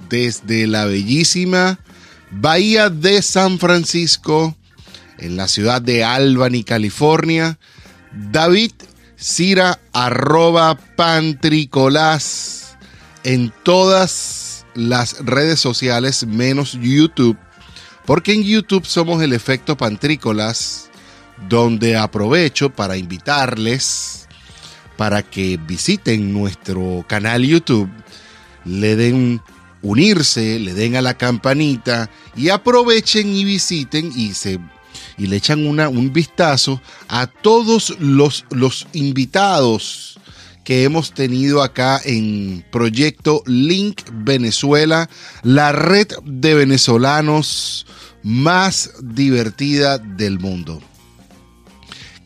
[0.08, 1.78] desde la bellísima
[2.30, 4.56] Bahía de San Francisco
[5.18, 7.58] en la ciudad de Albany, California.
[8.12, 8.72] David
[9.16, 10.78] Cira arroba
[13.24, 17.36] en todas las redes sociales menos YouTube,
[18.06, 20.88] porque en YouTube somos el efecto pantrícolas,
[21.48, 24.28] donde aprovecho para invitarles
[24.96, 27.88] para que visiten nuestro canal YouTube,
[28.64, 29.40] le den
[29.82, 34.58] unirse, le den a la campanita y aprovechen y visiten y se
[35.16, 40.18] y le echan una, un vistazo a todos los, los invitados
[40.64, 45.08] que hemos tenido acá en Proyecto Link Venezuela,
[45.42, 47.86] la red de venezolanos
[48.22, 50.80] más divertida del mundo.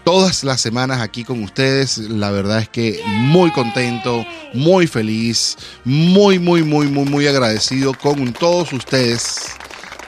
[0.05, 1.99] Todas las semanas aquí con ustedes.
[1.99, 8.33] La verdad es que muy contento, muy feliz, muy, muy, muy, muy, muy agradecido con
[8.35, 9.47] todos ustedes.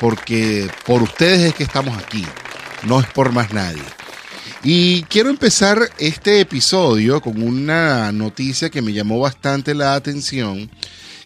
[0.00, 2.25] Porque por ustedes es que estamos aquí.
[2.84, 3.83] No es por más nadie.
[4.62, 10.70] Y quiero empezar este episodio con una noticia que me llamó bastante la atención,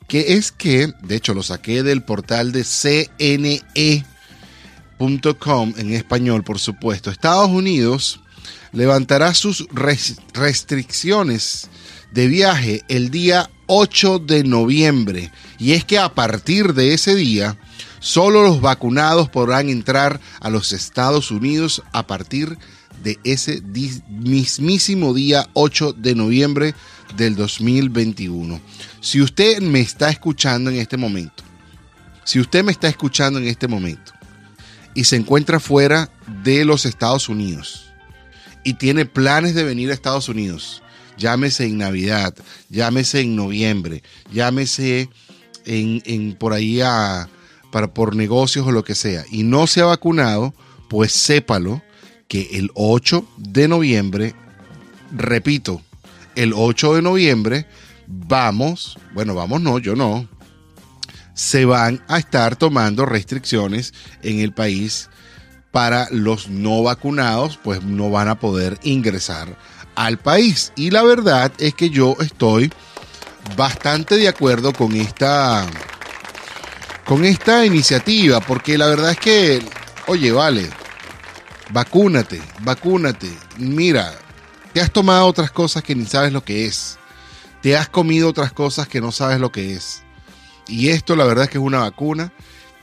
[0.06, 4.04] que es que, de hecho lo saqué del portal de cne.com
[5.76, 8.20] en español, por supuesto, Estados Unidos
[8.72, 11.68] levantará sus res- restricciones
[12.12, 15.30] de viaje el día 8 de noviembre.
[15.58, 17.56] Y es que a partir de ese día,
[18.00, 22.58] solo los vacunados podrán entrar a los Estados Unidos a partir
[23.04, 23.62] de ese
[24.08, 26.74] mismísimo día 8 de noviembre
[27.16, 28.60] del 2021.
[29.00, 31.44] Si usted me está escuchando en este momento,
[32.24, 34.12] si usted me está escuchando en este momento
[34.94, 36.10] y se encuentra fuera
[36.42, 37.92] de los Estados Unidos
[38.64, 40.82] y tiene planes de venir a Estados Unidos,
[41.16, 42.34] llámese en Navidad,
[42.68, 44.02] llámese en noviembre,
[44.32, 45.08] llámese
[45.64, 47.28] en, en por ahí a,
[47.70, 50.54] para, por negocios o lo que sea, y no se ha vacunado,
[50.88, 51.82] pues sépalo
[52.28, 54.34] que el 8 de noviembre,
[55.12, 55.82] repito,
[56.36, 57.66] el 8 de noviembre,
[58.06, 60.28] vamos, bueno, vamos no, yo no,
[61.34, 65.08] se van a estar tomando restricciones en el país
[65.70, 69.56] para los no vacunados, pues no van a poder ingresar
[69.94, 70.72] al país.
[70.76, 72.72] Y la verdad es que yo estoy
[73.56, 75.66] bastante de acuerdo con esta
[77.10, 79.60] con esta iniciativa, porque la verdad es que,
[80.06, 80.70] oye, vale,
[81.72, 83.28] vacúnate, vacúnate.
[83.58, 84.14] Mira,
[84.72, 87.00] te has tomado otras cosas que ni sabes lo que es.
[87.62, 90.04] Te has comido otras cosas que no sabes lo que es.
[90.68, 92.32] Y esto la verdad es que es una vacuna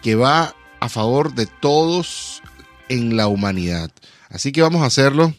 [0.04, 2.42] que va a favor de todos
[2.90, 3.92] en la humanidad.
[4.28, 5.34] Así que vamos a hacerlo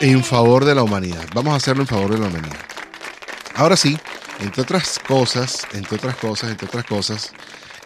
[0.00, 1.26] en favor de la humanidad.
[1.34, 2.60] Vamos a hacerlo en favor de la humanidad.
[3.56, 3.98] Ahora sí,
[4.40, 7.32] entre otras cosas, entre otras cosas, entre otras cosas,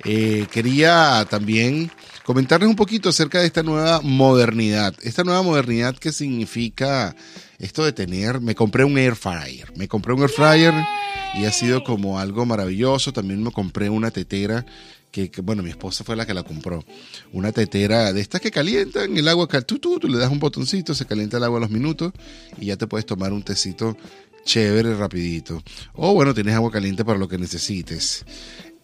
[0.05, 1.91] eh, quería también
[2.25, 4.94] comentarles un poquito acerca de esta nueva modernidad.
[5.03, 7.15] Esta nueva modernidad que significa
[7.59, 10.75] esto de tener, me compré un air fryer, me compré un air fryer
[11.34, 13.12] y ha sido como algo maravilloso.
[13.12, 14.65] También me compré una tetera
[15.10, 16.84] que, bueno, mi esposa fue la que la compró.
[17.33, 20.94] Una tetera de estas que calientan el agua, tú, tú, tú le das un botoncito,
[20.94, 22.12] se calienta el agua a los minutos
[22.59, 23.97] y ya te puedes tomar un tecito
[24.45, 25.63] chévere, rapidito.
[25.95, 28.25] O bueno, tienes agua caliente para lo que necesites.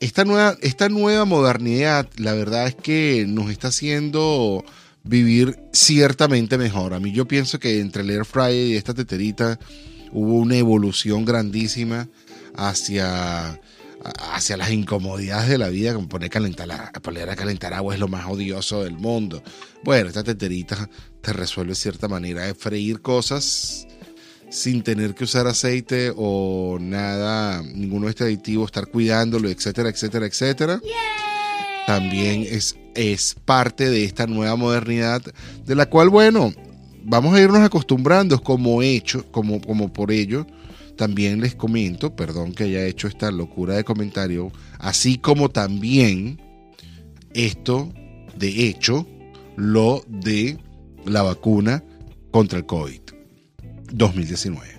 [0.00, 4.64] Esta nueva, esta nueva modernidad, la verdad es que nos está haciendo
[5.04, 6.92] vivir ciertamente mejor.
[6.94, 9.58] A mí yo pienso que entre el air fryer y esta teterita
[10.12, 12.08] hubo una evolución grandísima
[12.54, 13.60] hacia,
[14.32, 18.08] hacia las incomodidades de la vida, como poner, calentar poner a calentar agua es lo
[18.08, 19.42] más odioso del mundo.
[19.82, 20.90] Bueno, esta teterita
[21.22, 23.86] te resuelve de cierta manera de freír cosas
[24.56, 30.24] sin tener que usar aceite o nada, ninguno de estos aditivos, estar cuidándolo, etcétera, etcétera,
[30.24, 30.80] etcétera.
[31.86, 35.20] También es, es parte de esta nueva modernidad,
[35.66, 36.54] de la cual, bueno,
[37.04, 40.46] vamos a irnos acostumbrando como hecho, como, como por ello.
[40.96, 46.40] También les comento, perdón que haya hecho esta locura de comentario, así como también
[47.34, 47.92] esto,
[48.38, 49.06] de hecho,
[49.54, 50.56] lo de
[51.04, 51.84] la vacuna
[52.30, 53.05] contra el COVID
[53.92, 54.76] 2019.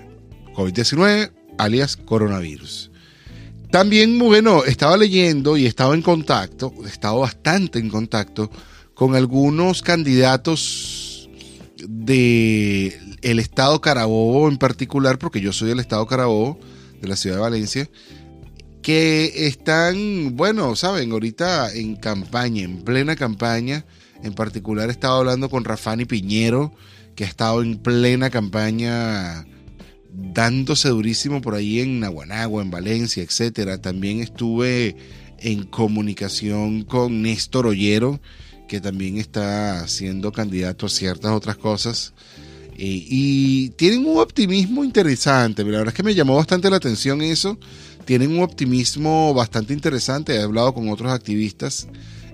[0.55, 2.91] COVID-19 alias coronavirus.
[3.71, 8.49] También, bueno, estaba leyendo y estaba en contacto, he estado bastante en contacto
[8.93, 11.29] con algunos candidatos
[11.87, 16.59] de el estado Carabobo en particular, porque yo soy del estado Carabobo,
[17.01, 17.89] de la ciudad de Valencia,
[18.81, 23.85] que están, bueno, saben, ahorita en campaña, en plena campaña.
[24.23, 26.73] En particular he estado hablando con Rafani Piñero,
[27.17, 29.47] que ha estado en plena campaña
[30.13, 33.81] dándose durísimo por ahí en Naguanagua, en Valencia, etcétera.
[33.81, 34.95] También estuve
[35.39, 38.21] en comunicación con Néstor Ollero,
[38.67, 42.13] que también está siendo candidato a ciertas otras cosas.
[42.77, 45.63] Eh, y tienen un optimismo interesante.
[45.63, 47.57] La verdad es que me llamó bastante la atención eso.
[48.05, 50.35] Tienen un optimismo bastante interesante.
[50.35, 51.87] He hablado con otros activistas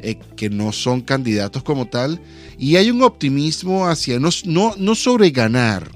[0.04, 2.22] eh, que no son candidatos como tal.
[2.58, 5.90] Y hay un optimismo hacia, no, no, no sobre ganar,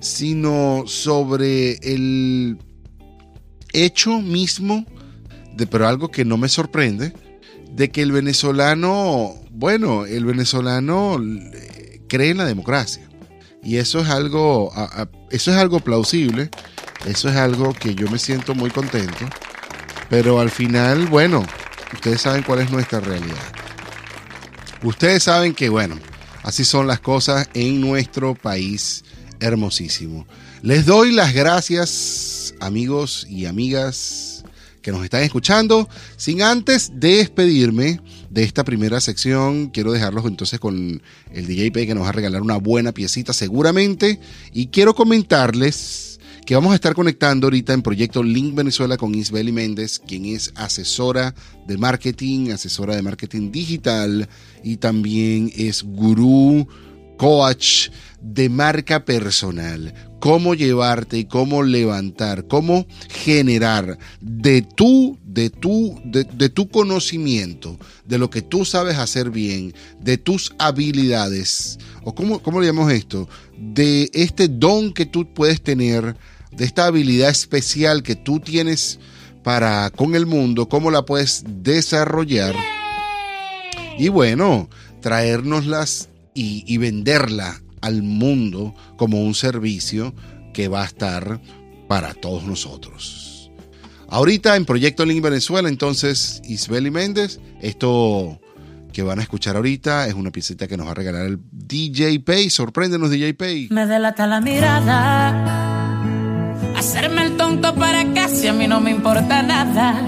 [0.00, 2.58] sino sobre el
[3.72, 4.84] hecho mismo,
[5.56, 7.14] de, pero algo que no me sorprende,
[7.72, 11.18] de que el venezolano, bueno, el venezolano
[12.08, 13.08] cree en la democracia.
[13.64, 14.72] Y eso es algo,
[15.30, 16.50] eso es algo plausible,
[17.06, 19.24] eso es algo que yo me siento muy contento.
[20.10, 21.46] Pero al final, bueno,
[21.92, 23.36] ustedes saben cuál es nuestra realidad.
[24.82, 25.98] Ustedes saben que, bueno,
[26.42, 29.04] así son las cosas en nuestro país
[29.40, 30.26] hermosísimo.
[30.62, 34.44] Les doy las gracias, amigos y amigas
[34.82, 35.88] que nos están escuchando.
[36.16, 38.00] Sin antes despedirme
[38.30, 41.02] de esta primera sección, quiero dejarlos entonces con
[41.32, 44.20] el DJP que nos va a regalar una buena piecita seguramente.
[44.52, 46.11] Y quiero comentarles
[46.44, 50.52] que vamos a estar conectando ahorita en Proyecto Link Venezuela con Isbeli Méndez, quien es
[50.56, 51.34] asesora
[51.66, 54.28] de marketing, asesora de marketing digital
[54.64, 56.66] y también es gurú,
[57.16, 57.90] coach
[58.20, 66.68] de marca personal, cómo llevarte cómo levantar, cómo generar de tu, de tu, de, tu
[66.68, 72.66] conocimiento, de lo que tú sabes hacer bien, de tus habilidades, o cómo, cómo le
[72.66, 73.28] llamamos esto,
[73.58, 76.16] de este don que tú puedes tener,
[76.56, 78.98] de esta habilidad especial que tú tienes
[79.42, 82.54] para con el mundo, cómo la puedes desarrollar.
[83.98, 84.68] Y bueno,
[85.00, 90.14] traérnoslas y, y venderla al mundo como un servicio
[90.54, 91.40] que va a estar
[91.88, 93.50] para todos nosotros.
[94.08, 98.38] Ahorita en Proyecto Link Venezuela, entonces Isbeli Méndez, esto
[98.92, 102.20] que van a escuchar ahorita es una piecita que nos va a regalar el DJ
[102.20, 102.50] Pay.
[102.50, 103.68] Sorpréndenos, DJ Pay.
[103.70, 105.71] Me delata la mirada,
[106.82, 110.04] hacerme el tonto para casi a mí no me importa nada.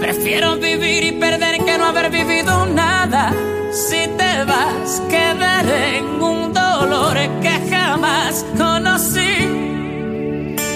[0.00, 3.32] Prefiero vivir y perder que no haber vivido nada.
[3.70, 9.34] Si te vas, quedaré en un dolor que jamás conocí.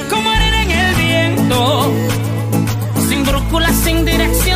[0.09, 1.93] Como arena en el viento,
[3.09, 4.50] sin brújula, sin dirección,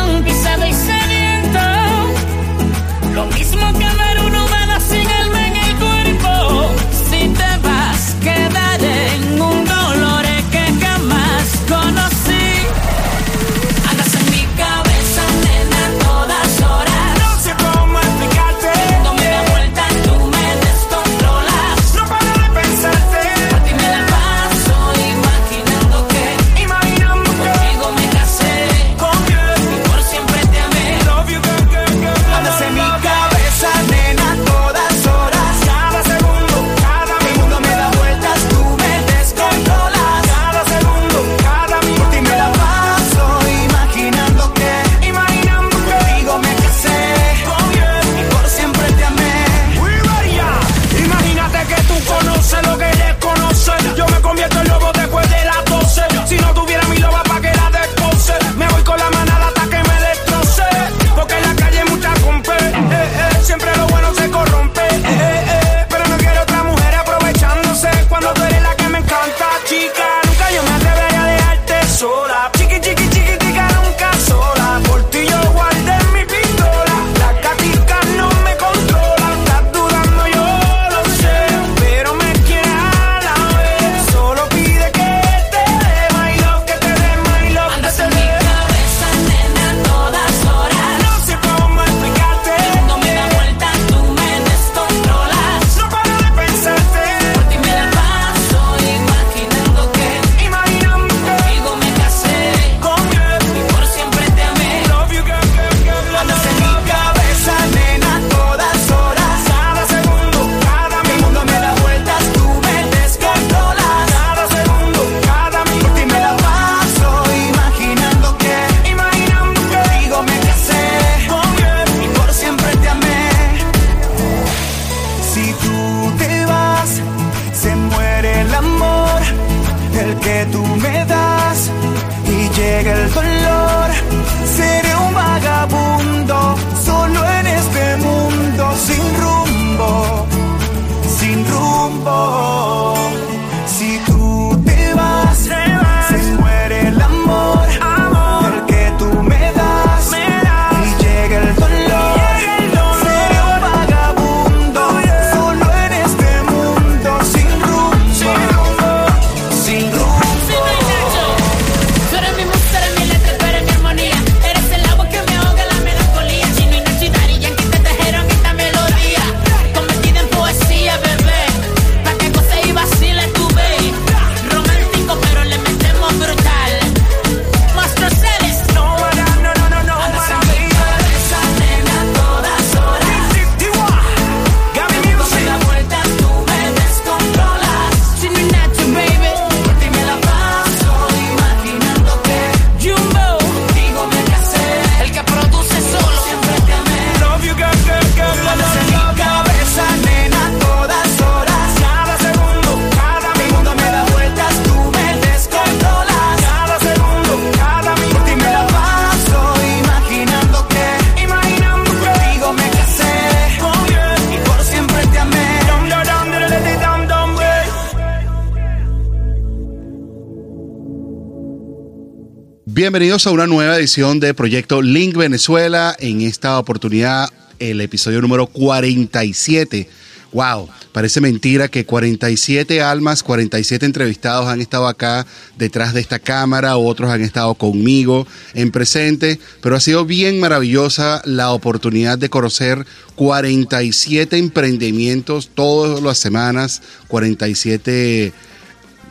[222.85, 225.95] Bienvenidos a una nueva edición de Proyecto Link Venezuela.
[225.97, 229.89] En esta oportunidad, el episodio número 47.
[230.31, 235.25] Wow, parece mentira que 47 almas, 47 entrevistados han estado acá
[235.57, 241.23] detrás de esta cámara, otros han estado conmigo en presente, pero ha sido bien maravillosa
[241.25, 248.31] la oportunidad de conocer 47 emprendimientos todas las semanas, 47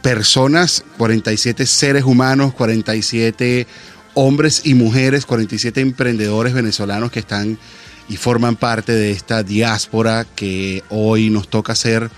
[0.05, 3.67] personas, 47 seres humanos, 47
[4.13, 7.59] hombres y mujeres, 47 emprendedores venezolanos que están
[8.11, 12.11] y forman parte de esta diáspora que hoy nos toca hacer,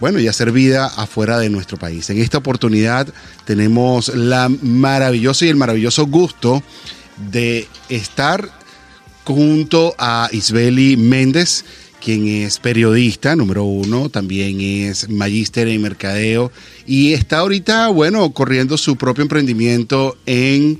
[0.00, 2.08] bueno, y hacer vida afuera de nuestro país.
[2.08, 3.06] En esta oportunidad
[3.44, 6.62] tenemos la maravillosa y el maravilloso gusto
[7.30, 8.48] de estar
[9.24, 11.66] junto a Isbeli Méndez,
[12.06, 16.52] quien es periodista, número uno, también es magíster en mercadeo
[16.86, 20.78] y está ahorita, bueno, corriendo su propio emprendimiento en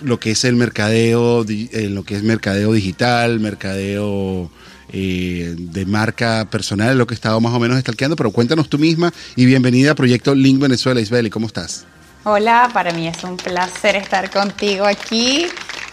[0.00, 4.50] lo que es el mercadeo, en lo que es mercadeo digital, mercadeo
[4.90, 8.78] eh, de marca personal, lo que he estado más o menos estalqueando, pero cuéntanos tú
[8.78, 11.84] misma y bienvenida a Proyecto Link Venezuela, Isbeli, ¿cómo estás?
[12.24, 15.44] Hola, para mí es un placer estar contigo aquí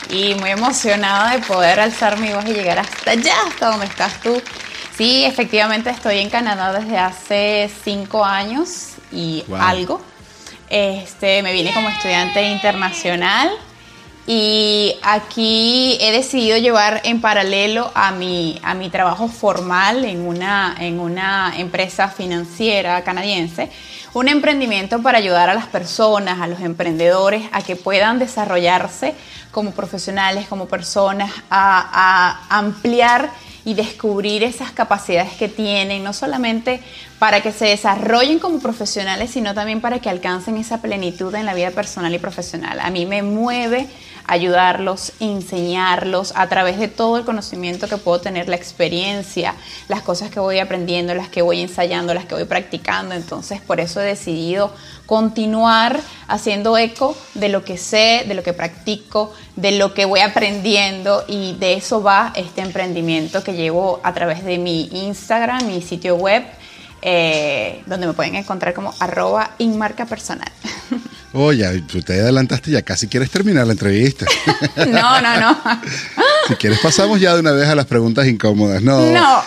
[0.10, 4.20] y muy emocionada de poder alzar mi voz y llegar hasta allá, hasta donde estás
[4.22, 4.42] tú.
[4.98, 9.58] Sí, efectivamente estoy en Canadá desde hace cinco años y Wow.
[9.62, 10.02] algo.
[10.70, 13.52] Este, me vine como estudiante internacional
[14.28, 20.76] y aquí he decidido llevar en paralelo a mi, a mi trabajo formal en una,
[20.80, 23.70] en una empresa financiera canadiense,
[24.14, 29.14] un emprendimiento para ayudar a las personas, a los emprendedores, a que puedan desarrollarse
[29.52, 33.30] como profesionales, como personas, a, a ampliar
[33.64, 36.82] y descubrir esas capacidades que tienen, no solamente
[37.20, 41.54] para que se desarrollen como profesionales, sino también para que alcancen esa plenitud en la
[41.54, 42.80] vida personal y profesional.
[42.80, 43.88] A mí me mueve
[44.28, 49.56] ayudarlos, enseñarlos a través de todo el conocimiento que puedo tener, la experiencia,
[49.88, 53.16] las cosas que voy aprendiendo, las que voy ensayando, las que voy practicando.
[53.16, 54.74] Entonces, por eso he decidido
[55.06, 60.22] continuar haciendo eco de lo que sé, de lo que practico, de lo que voy
[60.22, 65.82] aprendiendo y de eso va este emprendimiento que llevo a través de mi Instagram, mi
[65.82, 66.44] sitio web,
[67.02, 70.52] eh, donde me pueden encontrar como arroba inmarca personal.
[71.38, 74.26] Oye, tú te adelantaste ya casi quieres terminar la entrevista.
[74.78, 75.58] no, no, no.
[76.48, 78.82] si quieres pasamos ya de una vez a las preguntas incómodas.
[78.82, 79.12] No.
[79.12, 79.44] No.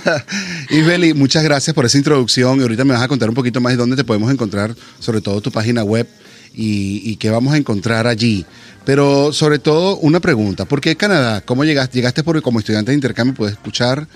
[0.70, 3.74] Isbeli, muchas gracias por esa introducción y ahorita me vas a contar un poquito más
[3.74, 6.08] de dónde te podemos encontrar, sobre todo tu página web
[6.54, 8.46] y, y qué vamos a encontrar allí.
[8.86, 11.42] Pero sobre todo una pregunta, ¿por qué Canadá?
[11.42, 11.98] ¿Cómo llegaste?
[11.98, 14.08] Llegaste porque como estudiante de intercambio puedes escuchar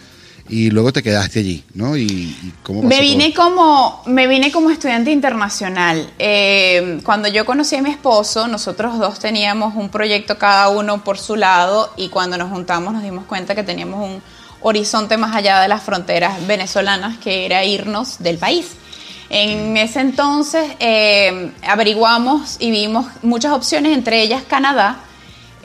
[0.49, 1.97] y luego te quedaste allí, ¿no?
[1.97, 3.45] ¿Y, y cómo pasó Me vine todo?
[3.45, 6.11] como, me vine como estudiante internacional.
[6.19, 11.19] Eh, cuando yo conocí a mi esposo, nosotros dos teníamos un proyecto cada uno por
[11.19, 14.23] su lado y cuando nos juntamos nos dimos cuenta que teníamos un
[14.61, 18.69] horizonte más allá de las fronteras venezolanas, que era irnos del país.
[19.29, 25.01] En ese entonces eh, averiguamos y vimos muchas opciones, entre ellas Canadá,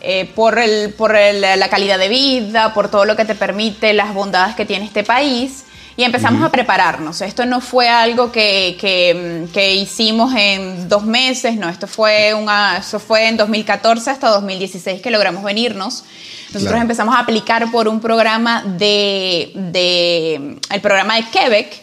[0.02, 3.94] eh, por, el, por el- la calidad de vida, por todo lo que te permite,
[3.94, 5.66] las bondades que tiene este país.
[5.98, 7.22] y empezamos a prepararnos.
[7.22, 12.78] Esto no fue algo que, que, que, hicimos en dos meses, no, esto fue, una,
[12.78, 16.06] eso fue en 2014 hasta 2016 que logramos venirnos.
[16.48, 16.82] Nosotros Claro.
[16.82, 21.82] empezamos a aplicar por un programa de, de el programa de Quebec.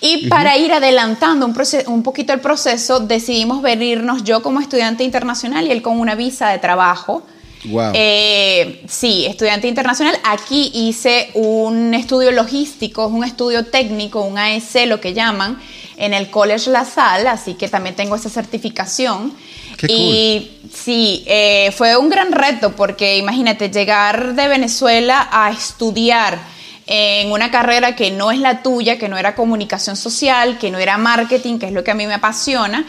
[0.00, 5.02] Y para ir adelantando un, proce- un poquito el proceso, decidimos venirnos yo como estudiante
[5.02, 7.24] internacional y él con una visa de trabajo.
[7.64, 7.92] Wow.
[7.94, 10.16] Eh, sí, estudiante internacional.
[10.24, 15.58] Aquí hice un estudio logístico, un estudio técnico, un AEC, lo que llaman,
[15.96, 19.34] en el College La Salle, así que también tengo esa certificación.
[19.76, 26.38] Qué y sí, eh, fue un gran reto porque imagínate llegar de Venezuela a estudiar
[26.86, 30.78] en una carrera que no es la tuya, que no era comunicación social, que no
[30.78, 32.86] era marketing, que es lo que a mí me apasiona,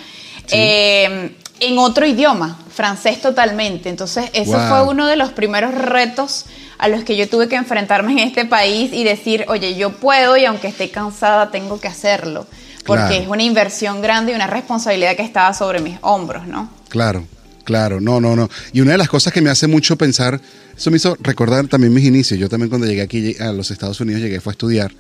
[0.52, 3.90] eh, en otro idioma, francés totalmente.
[3.90, 4.68] Entonces, eso Wow.
[4.70, 6.46] fue uno de los primeros retos
[6.78, 10.38] a los que yo tuve que enfrentarme en este país y decir, oye, yo puedo
[10.38, 12.48] y aunque esté cansada, tengo que hacerlo.
[12.86, 13.16] Porque Claro.
[13.24, 16.70] es una inversión grande y una responsabilidad que estaba sobre mis hombros, ¿no?
[16.88, 17.26] Claro,
[17.66, 18.50] claro, no, no, no.
[18.72, 20.40] Y una de las cosas que me hace mucho pensar,
[20.76, 22.40] eso me hizo recordar también mis inicios.
[22.40, 24.92] Yo también cuando llegué aquí a los Estados Unidos llegué fue a estudiar.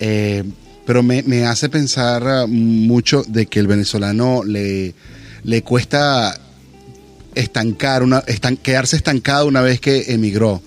[0.00, 0.42] Eh,
[0.86, 4.94] pero me, me hace pensar ah, mucho de que el venezolano le,
[5.44, 6.38] le cuesta
[7.34, 10.62] estancar, una, estan- quedarse estancado una vez que emigró.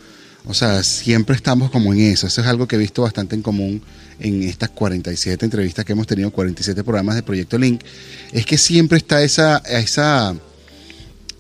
[0.48, 2.28] O sea, siempre estamos como en eso.
[2.28, 3.82] Eso es algo que he visto bastante en común
[4.20, 7.82] en estas 47 entrevistas que hemos tenido, 47 programas de Proyecto Link.
[8.32, 10.36] Es que siempre está esa, esa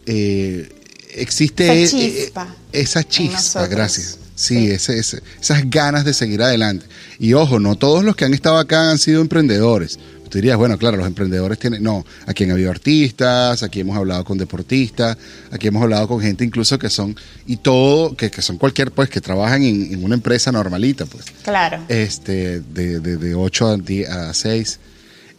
[0.05, 0.69] eh,
[1.13, 3.69] existe Esa eh, chispa eh, esa en chispa, nosotros.
[3.69, 4.17] gracias.
[4.35, 4.71] Sí, Sí.
[4.71, 6.85] ese- ese- esas ganas de seguir adelante.
[7.19, 9.97] Y ojo, no todos los que han estado acá han sido emprendedores.
[10.29, 11.83] Tú dirías, bueno, claro, los emprendedores tienen.
[11.83, 15.17] No, aquí han habido artistas, aquí hemos hablado con deportistas,
[15.51, 17.15] aquí hemos hablado con gente incluso que son.
[17.45, 21.25] Y todo, que, que son cualquier, pues, que trabajan en, en una empresa normalita, pues.
[21.43, 21.83] Claro.
[21.87, 24.79] Este, de, de, de 8 a, 10 a 6.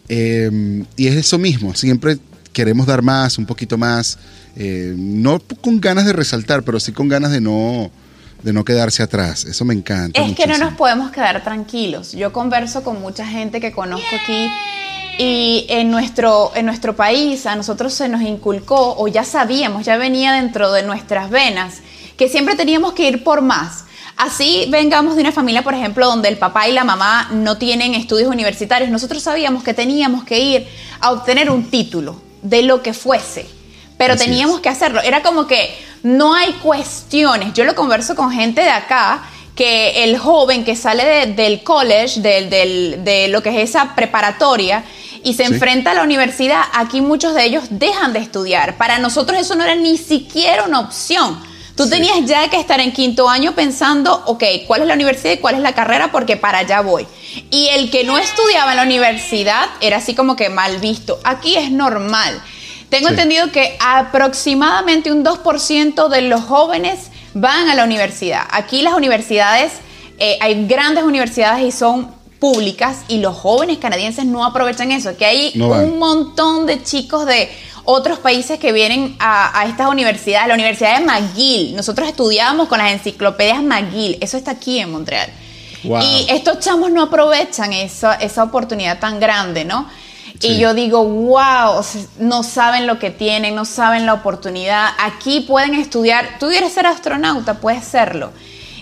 [0.08, 2.18] Eh, y es eso mismo, siempre
[2.52, 4.18] queremos dar más, un poquito más,
[4.56, 7.90] eh, no con ganas de resaltar, pero sí con ganas de no,
[8.42, 9.44] de no quedarse atrás.
[9.44, 10.20] Eso me encanta.
[10.20, 12.12] Es que no nos podemos quedar tranquilos.
[12.12, 14.50] Yo converso con mucha gente que conozco aquí
[15.18, 19.96] y en nuestro, en nuestro país a nosotros se nos inculcó o ya sabíamos, ya
[19.96, 21.76] venía dentro de nuestras venas,
[22.16, 23.84] que siempre teníamos que ir por más.
[24.16, 27.94] Así vengamos de una familia, por ejemplo, donde el papá y la mamá no tienen
[27.94, 30.68] estudios universitarios, nosotros sabíamos que teníamos que ir
[31.00, 33.56] a obtener un título de lo que fuese
[33.96, 34.62] pero Así teníamos es.
[34.62, 35.00] que hacerlo.
[35.00, 35.74] Era como que
[36.06, 37.52] no hay cuestiones.
[37.52, 39.24] Yo lo converso con gente de acá
[39.56, 44.84] que el joven que sale de- del college, de lo que es esa preparatoria,
[45.24, 45.52] y se Sí.
[45.52, 48.76] enfrenta a la universidad, aquí muchos de ellos dejan de estudiar.
[48.76, 51.40] Para nosotros eso no era ni siquiera una opción.
[51.74, 51.90] Tú Sí.
[51.90, 55.56] tenías ya que estar en quinto año pensando, ok, ¿cuál es la universidad y cuál
[55.56, 56.12] es la carrera?
[56.12, 57.06] Porque para allá voy.
[57.50, 61.18] Y el que no estudiaba en la universidad era así como que mal visto.
[61.24, 62.40] Aquí es normal.
[62.90, 63.14] Tengo Sí.
[63.14, 68.42] entendido que aproximadamente un 2% de los jóvenes van a la universidad.
[68.50, 69.72] Aquí las universidades,
[70.18, 75.16] eh, hay grandes universidades y son públicas y los jóvenes canadienses no aprovechan eso.
[75.16, 77.50] Que hay No un montón de chicos de
[77.84, 80.48] otros países que vienen a, a estas universidades.
[80.48, 85.30] La Universidad de McGill, nosotros estudiábamos con las enciclopedias McGill, eso está aquí en Montreal.
[85.84, 86.00] Wow.
[86.02, 89.88] Y estos chamos no aprovechan esa, esa oportunidad tan grande, ¿no?
[90.40, 90.48] Sí.
[90.48, 91.82] Y yo digo, wow,
[92.18, 94.90] no saben lo que tienen, no saben la oportunidad.
[94.98, 96.38] Aquí pueden estudiar.
[96.38, 98.32] Tú quieres ser astronauta, puedes serlo.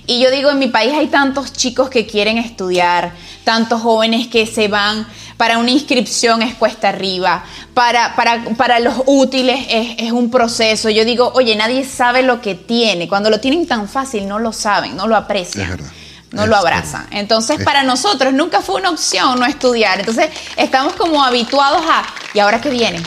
[0.07, 3.13] Y yo digo, en mi país hay tantos chicos que quieren estudiar,
[3.45, 9.03] tantos jóvenes que se van para una inscripción es cuesta arriba, para, para, para los
[9.07, 10.91] útiles es, es un proceso.
[10.91, 13.09] Yo digo, oye, nadie sabe lo que tiene.
[13.09, 15.93] Cuando lo tienen tan fácil, no lo saben, no lo aprecian Es verdad.
[16.35, 17.07] No lo abrazan.
[17.11, 20.01] Entonces, es- para nosotros nunca fue una opción no estudiar.
[20.01, 23.03] Entonces, estamos como habituados a, ¿y ahora qué viene?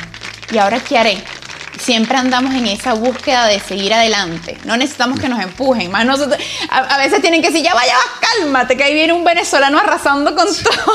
[0.51, 1.23] ¿Y ahora qué haré?
[1.79, 4.57] Siempre andamos en esa búsqueda de seguir adelante.
[4.65, 5.91] No necesitamos que nos empujen.
[5.91, 6.37] Más nosotros,
[6.69, 10.33] a, a veces tienen que decir, ya vaya, cálmate, que ahí viene un venezolano arrasando
[10.35, 10.93] con todo.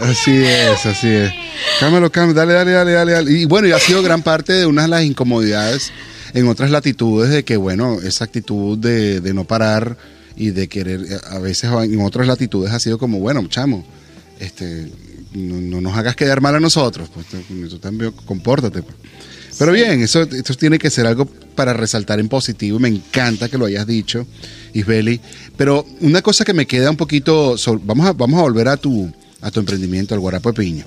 [0.10, 1.32] Así es, así es.
[1.78, 3.30] Cálmalo, cálmalo, dale, dale, dale, dale, dale.
[3.32, 5.92] Y bueno, y ha sido gran parte de una de las incomodidades
[6.34, 9.96] en otras latitudes de que, bueno, esa actitud de, de no parar
[10.36, 13.84] y de querer, a veces en otras latitudes ha sido como, bueno, chamo,
[14.40, 14.90] este,
[15.34, 18.82] no, no nos hagas quedar mal a nosotros, pues tú, también compórtate.
[18.82, 18.96] pues.
[19.58, 23.58] Pero bien, eso, esto tiene que ser algo para resaltar en positivo me encanta que
[23.58, 24.26] lo hayas dicho,
[24.72, 25.20] Isbeli.
[25.56, 29.12] Pero una cosa que me queda un poquito, vamos a, vamos a volver a tu,
[29.40, 30.86] a tu emprendimiento, al Guarapo de Piña.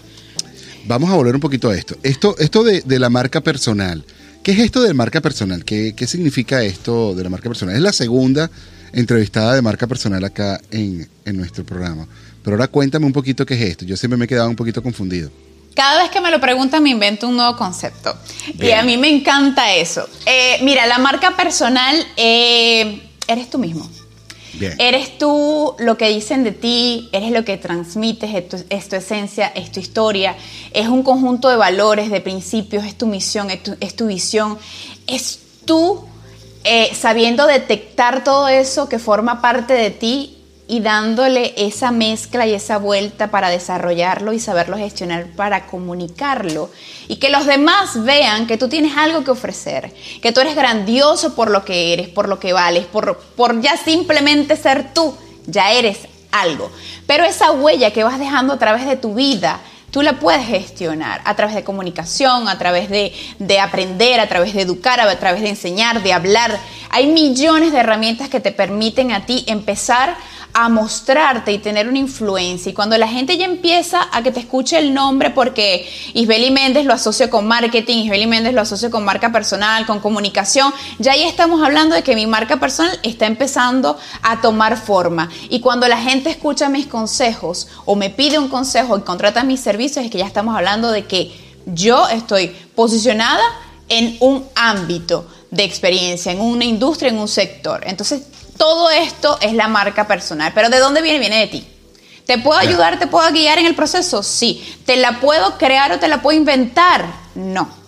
[0.88, 1.96] Vamos a volver un poquito a esto.
[2.04, 4.04] Esto, esto de, de la marca personal.
[4.44, 5.64] ¿Qué es esto de marca personal?
[5.64, 7.76] ¿Qué, ¿Qué significa esto de la marca personal?
[7.76, 8.52] Es la segunda
[8.96, 12.08] entrevistada de marca personal acá en, en nuestro programa.
[12.44, 13.86] Pero ahora cuéntame un poquito qué es esto.
[13.86, 15.30] Yo siempre me he quedado un poquito confundido.
[15.76, 18.16] Cada vez que me lo preguntan me invento un nuevo concepto.
[18.58, 20.08] Y a mí me encanta eso.
[20.26, 23.90] Eh, mira, la marca personal eh, eres tú mismo.
[24.54, 24.74] Bien.
[24.80, 28.96] Eres tú lo que dicen de ti, eres lo que transmites, es tu, es tu
[28.96, 30.38] esencia, es tu historia,
[30.72, 34.58] es un conjunto de valores, de principios, es tu misión, es tu, es tu visión,
[35.08, 36.06] es tú
[36.68, 40.36] eh, sabiendo detectar todo eso que forma parte de ti
[40.68, 46.72] y dándole esa mezcla y esa vuelta para desarrollarlo y saberlo gestionar para comunicarlo
[47.08, 51.36] y que los demás vean que tú tienes algo que ofrecer, que tú eres grandioso
[51.36, 55.72] por lo que eres, por lo que vales, por, por ya simplemente ser tú, ya
[55.72, 56.00] eres
[56.32, 56.72] algo.
[57.06, 59.62] Pero esa huella que vas dejando a través de tu vida,
[59.96, 64.54] tú la puedes gestionar a través de comunicación, a través de, de aprender, a través
[64.54, 66.60] de educar, a través de enseñar, de hablar.
[66.90, 70.18] Hay millones de herramientas que te permiten a ti empezar
[70.70, 72.70] mostrarte y tener una influencia.
[72.70, 76.86] Y cuando la gente ya empieza a que te escuche el nombre, porque Isbeli Méndez
[76.86, 81.24] lo asocio con marketing, Isbeli Méndez lo asocio con marca personal, con comunicación, ya ahí
[81.24, 85.30] estamos hablando de que mi marca personal está empezando a tomar forma.
[85.50, 89.60] Y cuando la gente escucha mis consejos o me pide un consejo y contrata mis
[89.60, 93.44] servicios, es que ya estamos hablando de que yo estoy posicionada
[93.90, 97.82] en un ámbito de experiencia, en una industria, en un sector.
[97.86, 98.22] Entonces,
[98.58, 100.52] todo esto es la marca personal.
[100.54, 101.20] Pero ¿de dónde viene?
[101.20, 101.68] Viene de ti.
[102.26, 102.98] ¿Te puedo ayudar?
[102.98, 104.24] ¿Te puedo guiar en el proceso?
[104.24, 104.78] Sí.
[104.86, 107.06] ¿Te la puedo crear o te la puedo inventar?
[107.36, 107.86] No.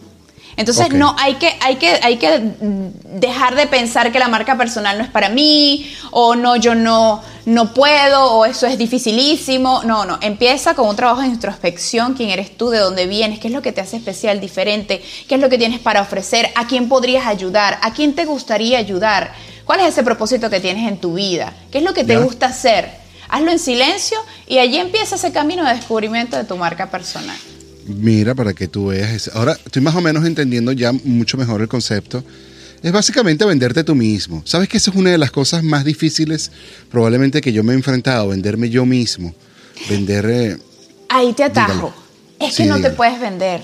[0.58, 4.58] Entonces no hay que, hay que, hay que mm, dejar de pensar que la marca
[4.58, 9.84] personal no es para mí, o no, yo no, no puedo, o eso es dificilísimo.
[9.84, 10.18] No, no.
[10.20, 13.62] Empieza con un trabajo de introspección, quién eres tú, de dónde vienes, qué es lo
[13.62, 17.28] que te hace especial, diferente, qué es lo que tienes para ofrecer, a quién podrías
[17.28, 19.34] ayudar, a quién te gustaría ayudar,
[19.68, 22.20] cuál es ese propósito que tienes en tu vida, qué es lo que te Ya.
[22.20, 22.90] gusta hacer.
[23.30, 27.38] Hazlo en silencio y allí empieza ese camino de descubrimiento de tu marca personal.
[27.86, 29.12] Mira, para que tú veas.
[29.12, 29.32] eso.
[29.36, 32.24] Ahora estoy más o menos entendiendo ya mucho mejor el concepto.
[32.84, 34.42] Es básicamente venderte tú mismo.
[34.46, 36.52] ¿Sabes que esa es una de las cosas más difíciles
[36.92, 38.30] probablemente que yo me he enfrentado?
[38.30, 39.34] Venderme yo mismo.
[39.90, 40.26] Vender...
[40.30, 40.58] eh,
[41.10, 41.74] Ahí te atajo.
[41.74, 41.94] Dígalo.
[42.40, 42.96] Es Sí, que no te dígalo.
[42.98, 43.62] puedes vender.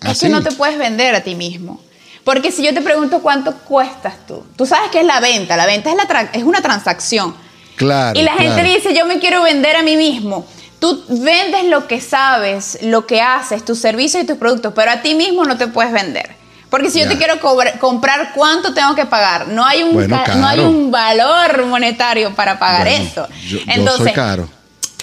[0.00, 0.32] ¿Ah, es que sí?
[0.32, 1.80] no te puedes vender a ti mismo.
[2.26, 5.56] Porque si yo te pregunto cuánto cuestas tú, tú sabes que es la venta.
[5.56, 7.36] La venta es, la es una transacción.
[7.76, 8.18] Claro.
[8.18, 10.44] y la gente dice, yo me quiero vender a mí mismo.
[10.80, 15.02] Tú vendes lo que sabes, lo que haces, tus servicios y tus productos, pero a
[15.02, 16.34] ti mismo no te puedes vender.
[16.68, 17.10] Porque si yo Ya.
[17.12, 17.38] te quiero
[17.78, 19.46] comprar, ¿cuánto tengo que pagar?
[19.46, 23.28] No hay un, Bueno, no hay un valor monetario para pagar Bueno, eso.
[23.46, 24.48] Yo, yo Entonces, soy caro.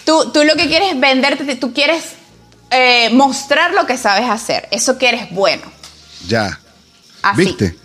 [0.04, 2.04] Tú, tú lo que quieres es venderte, tú quieres
[2.70, 5.64] eh, mostrar lo que sabes hacer, eso que eres bueno.
[6.28, 6.60] Ya.
[7.24, 7.46] Así.
[7.46, 7.76] ¿Viste?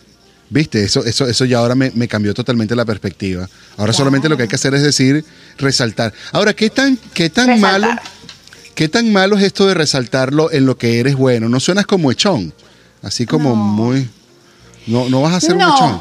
[0.50, 0.82] ¿Viste?
[0.84, 3.48] Eso, eso, eso ya ahora me, me cambió totalmente la perspectiva.
[3.76, 5.24] Ahora solamente lo que hay que hacer es decir,
[5.58, 6.12] resaltar.
[6.32, 7.80] Ahora, ¿qué tan, qué tan Resaltar.
[7.80, 8.00] malo?
[8.74, 11.48] ¿Qué tan malo es esto de resaltarlo en lo que eres bueno?
[11.48, 12.54] ¿No suenas como echón?
[13.02, 14.08] Así como muy.
[14.86, 16.00] No, no vas a ser un echón.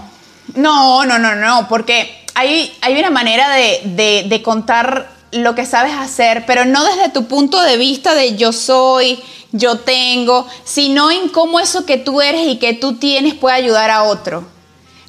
[0.56, 5.55] No, no, no, no, no, porque hay, hay una manera de, de- de contar lo
[5.55, 9.19] que sabes hacer, pero no desde tu punto de vista de yo soy,
[9.51, 13.89] yo tengo, sino en cómo eso que tú eres y que tú tienes puede ayudar
[13.89, 14.47] a otro.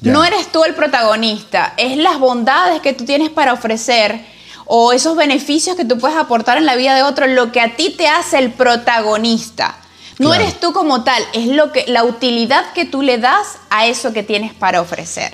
[0.01, 4.23] No eres tú el protagonista, es las bondades que tú tienes para ofrecer
[4.65, 7.75] o esos beneficios que tú puedes aportar en la vida de otro, lo que a
[7.75, 9.75] ti te hace el protagonista.
[10.19, 10.43] No Claro.
[10.43, 14.13] eres tú como tal, es lo que la utilidad que tú le das a eso
[14.13, 15.33] que tienes para ofrecer.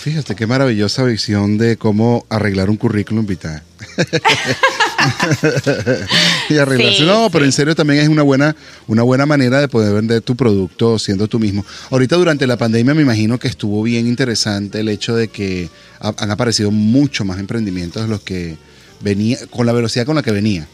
[0.00, 3.60] Fíjate qué maravillosa visión de cómo arreglar un currículum vitae.
[6.48, 6.98] y arreglarse.
[6.98, 7.48] Sí, no, pero sí.
[7.48, 11.28] en serio también es una buena, una buena manera de poder vender tu producto siendo
[11.28, 11.64] tú mismo.
[11.90, 15.68] Ahorita durante la pandemia me imagino que estuvo bien interesante el hecho de que
[16.00, 18.56] ha- han aparecido mucho más emprendimientos de los que
[19.00, 20.66] venía, con la velocidad con la que venía.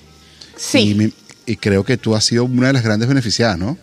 [0.56, 0.90] Sí.
[0.90, 1.12] Y, me-
[1.46, 3.76] y creo que tú has sido una de las grandes beneficiadas, ¿no?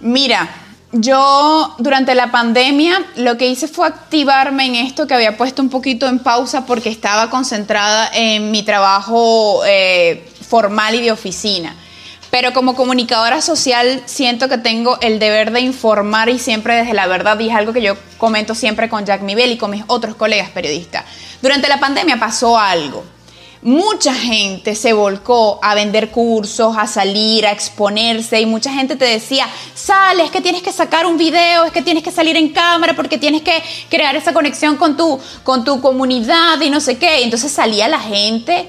[0.00, 0.48] Mira,
[0.92, 5.70] yo durante la pandemia lo que hice fue activarme en esto que había puesto un
[5.70, 11.74] poquito en pausa porque estaba concentrada en mi trabajo eh, formal y de oficina.
[12.30, 17.06] Pero como comunicadora social siento que tengo el deber de informar y siempre desde la
[17.06, 20.14] verdad y es algo que yo comento siempre con Jack Mibel y con mis otros
[20.14, 21.04] colegas periodistas.
[21.40, 23.04] Durante la pandemia pasó algo.
[23.62, 29.04] Mucha gente se volcó a vender cursos, a salir, a exponerse y mucha gente te
[29.04, 32.48] decía, sale, es que tienes que sacar un video, es que tienes que salir en
[32.48, 36.98] cámara porque tienes que crear esa conexión con tu, con tu comunidad y no sé
[36.98, 37.20] qué.
[37.20, 38.68] Y entonces salía la gente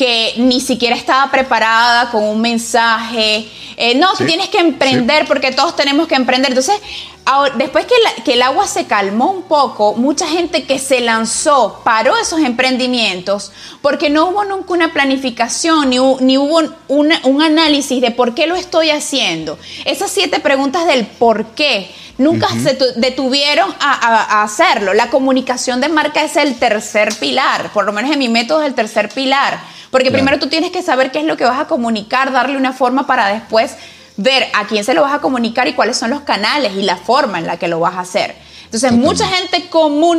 [0.00, 3.46] que ni siquiera estaba preparada con un mensaje.
[3.76, 6.52] Eh, no, tú Sí, tienes que emprender porque todos tenemos que emprender.
[6.52, 6.80] Entonces,
[7.26, 11.00] ahora- después que, la- que el agua se calmó un poco, mucha gente que se
[11.02, 17.42] lanzó paró esos emprendimientos porque no hubo nunca una planificación ni, ni hubo una- un
[17.42, 19.58] análisis de por qué lo estoy haciendo.
[19.84, 24.94] Esas siete preguntas del por qué nunca se tu- detuvieron a, a- a hacerlo.
[24.94, 28.68] La comunicación de marca es el tercer pilar, por lo menos en mi método es
[28.68, 29.60] el tercer pilar,
[29.90, 30.18] porque Claro.
[30.24, 33.06] primero tú tienes que saber qué es lo que vas a comunicar, darle una forma
[33.06, 33.72] para después
[34.16, 36.96] ver a quién se lo vas a comunicar y cuáles son los canales y la
[36.96, 38.36] forma en la que lo vas a hacer.
[38.64, 39.06] Entonces, Totalmente.
[39.06, 39.68] mucha gente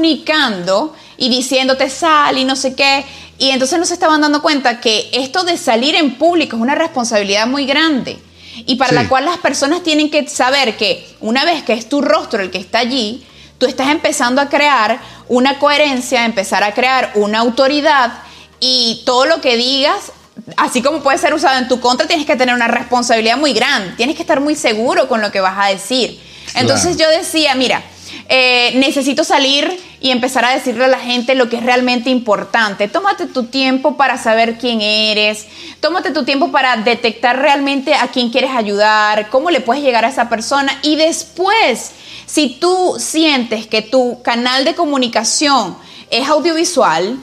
[0.06, 3.06] comunicando y diciéndote sal y no sé qué,
[3.38, 6.76] y entonces no se estaban dando cuenta que esto de salir en público es una
[6.76, 8.20] responsabilidad muy grande
[8.66, 8.96] y para Sí.
[8.96, 12.52] la cual las personas tienen que saber que una vez que es tu rostro el
[12.52, 13.26] que está allí,
[13.58, 18.12] tú estás empezando a crear una coherencia, empezar a crear una autoridad
[18.62, 20.14] y todo lo que digas,
[20.56, 23.96] así como puede ser usado en tu contra, tienes que tener una responsabilidad muy grande,
[23.98, 26.22] tienes que estar muy seguro con lo que vas a decir.
[26.54, 27.84] Entonces yo decía, mira,
[28.30, 32.88] eh, necesito salir y empezar a decirle a la gente lo que es realmente importante.
[32.88, 35.48] Tómate tu tiempo para saber quién eres,
[35.80, 40.10] tómate tu tiempo para detectar realmente a quién quieres ayudar, cómo le puedes llegar a
[40.10, 41.92] esa persona y después,
[42.28, 45.76] si tú sientes que tu canal de comunicación
[46.12, 47.18] es audiovisual,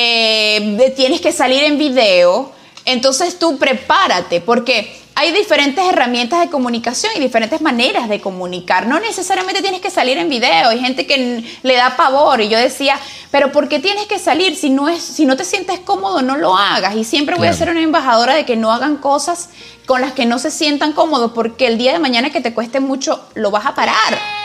[0.00, 2.52] eh, tienes que salir en video,
[2.84, 8.86] entonces tú prepárate, porque hay diferentes herramientas de comunicación y diferentes maneras de comunicar.
[8.86, 10.68] No necesariamente tienes que salir en video.
[10.68, 12.96] Hay gente que le da pavor y yo decía,
[13.32, 14.54] pero ¿por qué tienes que salir?
[14.54, 16.94] Si no, es, si no te sientes cómodo, no lo hagas.
[16.94, 19.48] Y siempre voy a ser una embajadora de que no hagan cosas
[19.86, 22.78] con las que no se sientan cómodos, porque el día de mañana que te cueste
[22.78, 24.37] mucho, lo vas a parar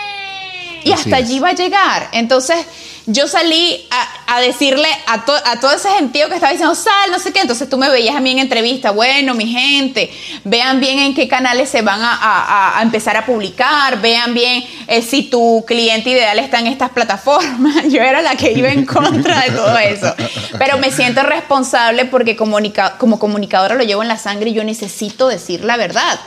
[0.83, 1.25] y Así hasta es.
[1.25, 2.09] allí va a llegar.
[2.11, 2.65] Entonces,
[3.05, 7.11] yo salí a, a decirle a, to- a todo ese gentío que estaba diciendo, sal,
[7.11, 7.41] no sé qué.
[7.41, 10.09] Entonces tú me veías a mí en entrevista, bueno, mi gente,
[10.45, 14.63] vean bien en qué canales se van a, a- a empezar a publicar, vean bien
[14.87, 17.83] eh, si tu cliente ideal está en estas plataformas.
[17.89, 20.13] Yo era la que iba en contra de todo eso.
[20.57, 24.63] Pero me siento responsable porque comunica- como comunicadora lo llevo en la sangre y yo
[24.63, 26.19] necesito decir la verdad.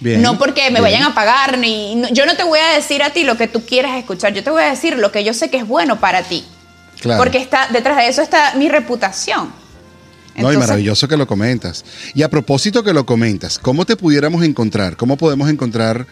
[0.00, 0.82] Bien, no porque me bien.
[0.82, 3.48] vayan a pagar, ni no- yo no te voy a decir a ti lo que
[3.48, 6.00] tú quieras escuchar, yo te voy a decir lo que yo sé que es bueno
[6.00, 6.44] para ti.
[7.00, 7.22] Claro.
[7.22, 9.52] Porque está detrás de eso está mi reputación.
[10.36, 11.84] No, y maravilloso que lo comentas.
[12.14, 14.96] Y a propósito que lo comentas, ¿cómo te pudiéramos encontrar?
[14.96, 16.06] ¿Cómo podemos encontrar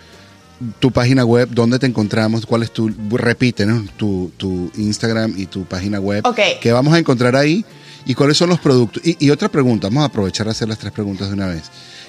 [0.80, 1.48] tu página web?
[1.50, 2.44] ¿Dónde te encontramos?
[2.44, 6.26] ¿Cuál es tu, repítenos, tu, tu Instagram y tu página web?
[6.26, 6.40] Ok.
[6.60, 7.64] ¿Qué vamos a encontrar ahí?
[8.04, 9.02] ¿Y cuáles son los productos?
[9.06, 11.62] Y, y otra pregunta, vamos a aprovechar a hacer las tres preguntas de una vez.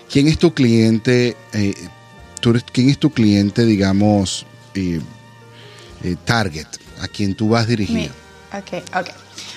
[0.09, 1.37] ¿Quién es tu cliente?
[1.53, 1.73] eh,
[2.71, 4.99] ¿Quién es tu cliente, digamos, eh,
[6.03, 6.65] eh, target?
[7.01, 8.11] ¿A quien tú vas dirigido?
[8.51, 9.07] ok, ok.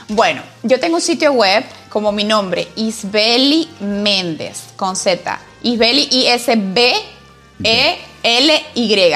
[0.09, 5.41] Bueno, yo tengo un sitio web como mi nombre, Isbeli Méndez, con Z.
[5.63, 6.93] Isbeli, I-S-B-E-L-Y.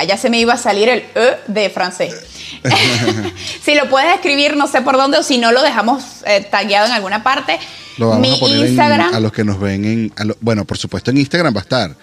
[0.07, 2.15] Ya se me iba a salir el E de francés.
[3.63, 6.87] si lo puedes escribir, no sé por dónde, o si no, lo dejamos eh, tagueado
[6.87, 7.59] en alguna parte.
[7.99, 9.15] Lo vamos mi a poner en- Instagram.
[9.15, 10.13] a los que nos ven en.
[10.27, 11.97] lo- bueno, por supuesto en Instagram va a estar.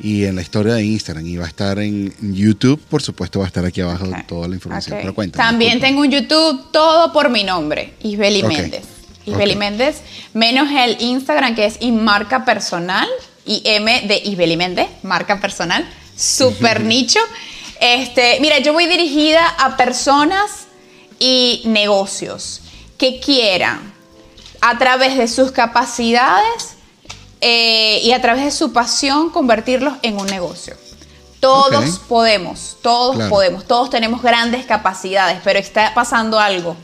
[0.00, 1.24] Y en la historia de Instagram.
[1.24, 4.48] Y va a estar en YouTube, por supuesto, va a estar aquí abajo Ok, toda
[4.48, 4.96] la información.
[4.96, 5.02] ok.
[5.02, 5.44] Pero cuéntame.
[5.44, 5.86] También disculpa.
[5.86, 8.82] tengo un YouTube, todo por mi nombre, Isbeli Ok, Méndez.
[9.24, 9.54] Isbeli.
[9.56, 10.02] Méndez,
[10.34, 13.06] menos el Instagram que es Inmarca Personal
[13.46, 17.20] y M de Isbeli Méndez, marca personal, super nicho.
[17.86, 20.68] Este, mira, yo voy dirigida a personas
[21.18, 22.62] y negocios
[22.96, 23.92] que quieran
[24.62, 26.76] a través de sus capacidades
[27.42, 30.74] eh, y a través de su pasión convertirlos en un negocio.
[31.40, 33.28] Todos podemos, todos Claro.
[33.28, 36.74] podemos, todos tenemos grandes capacidades, pero está pasando algo.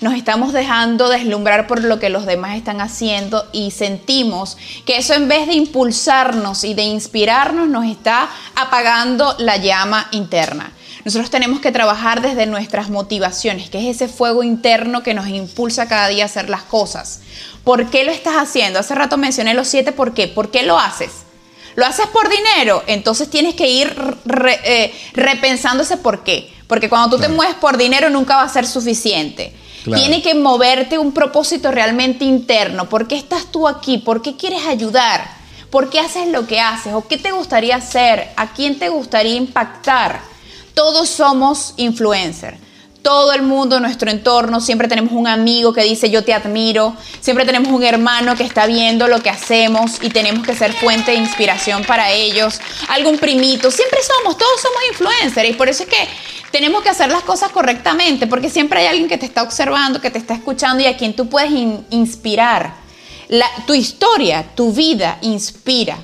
[0.00, 5.14] Nos estamos dejando deslumbrar por lo que los demás están haciendo y sentimos que eso
[5.14, 10.72] en vez de impulsarnos y de inspirarnos nos está apagando la llama interna.
[11.04, 15.86] Nosotros tenemos que trabajar desde nuestras motivaciones, que es ese fuego interno que nos impulsa
[15.88, 17.20] cada día a hacer las cosas.
[17.64, 18.78] ¿Por qué lo estás haciendo?
[18.80, 20.26] Hace rato mencioné los siete por qué.
[20.28, 21.10] ¿Por qué lo haces?
[21.76, 22.82] ¿Lo haces por dinero?
[22.86, 26.52] Entonces tienes que ir re- eh, repensando ese por qué.
[26.66, 27.36] Porque cuando tú te Claro.
[27.36, 29.54] mueves por dinero nunca va a ser suficiente.
[29.94, 32.88] Tiene que moverte un propósito realmente interno.
[32.88, 33.98] ¿Por qué estás tú aquí?
[33.98, 35.24] ¿Por qué quieres ayudar?
[35.70, 36.92] ¿Por qué haces lo que haces?
[36.94, 38.30] ¿O qué te gustaría hacer?
[38.36, 40.20] ¿A quién te gustaría impactar?
[40.74, 42.58] Todos somos influencers.
[43.06, 46.96] Todo el mundo en nuestro entorno, siempre tenemos un amigo que dice yo te admiro,
[47.20, 51.12] siempre tenemos un hermano que está viendo lo que hacemos y tenemos que ser fuente
[51.12, 55.88] de inspiración para ellos, algún primito, siempre somos, todos somos influencers y por eso es
[55.88, 56.08] que
[56.50, 60.10] tenemos que hacer las cosas correctamente, porque siempre hay alguien que te está observando, que
[60.10, 62.74] te está escuchando y a quien tú puedes in- inspirar.
[63.68, 65.96] tu historia, tu vida inspira.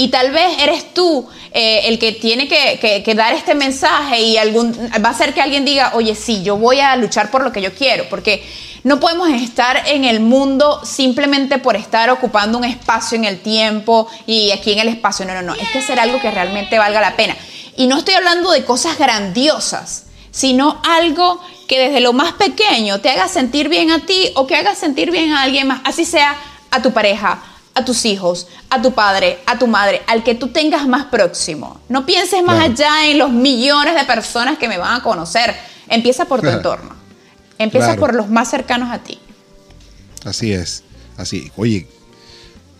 [0.00, 5.08] Y tal vez eres tú eh, el que tiene que, dar este mensaje y va
[5.08, 7.74] a hacer que alguien diga, oye, sí, yo voy a luchar por lo que yo
[7.74, 8.46] quiero, porque
[8.84, 14.08] no podemos estar en el mundo simplemente por estar ocupando un espacio en el tiempo
[14.24, 15.26] y aquí en el espacio.
[15.26, 17.36] No, no, no, es que hacer algo que realmente valga la pena.
[17.76, 23.10] Y no estoy hablando de cosas grandiosas, sino algo que desde lo más pequeño te
[23.10, 26.36] haga sentir bien a ti o que haga sentir bien a alguien más, así sea
[26.70, 27.42] a tu pareja,
[27.74, 31.80] a tus hijos, a tu padre, a tu madre, al que tú tengas más próximo.
[31.88, 32.72] No pienses más Claro.
[32.72, 35.54] allá en los millones de personas que me van a conocer.
[35.88, 36.56] Empieza por tu Claro.
[36.58, 36.96] entorno.
[37.58, 38.00] Empieza Claro.
[38.00, 39.18] por los más cercanos a ti.
[40.24, 40.82] Así es.
[41.16, 41.50] Así.
[41.56, 41.86] Oye,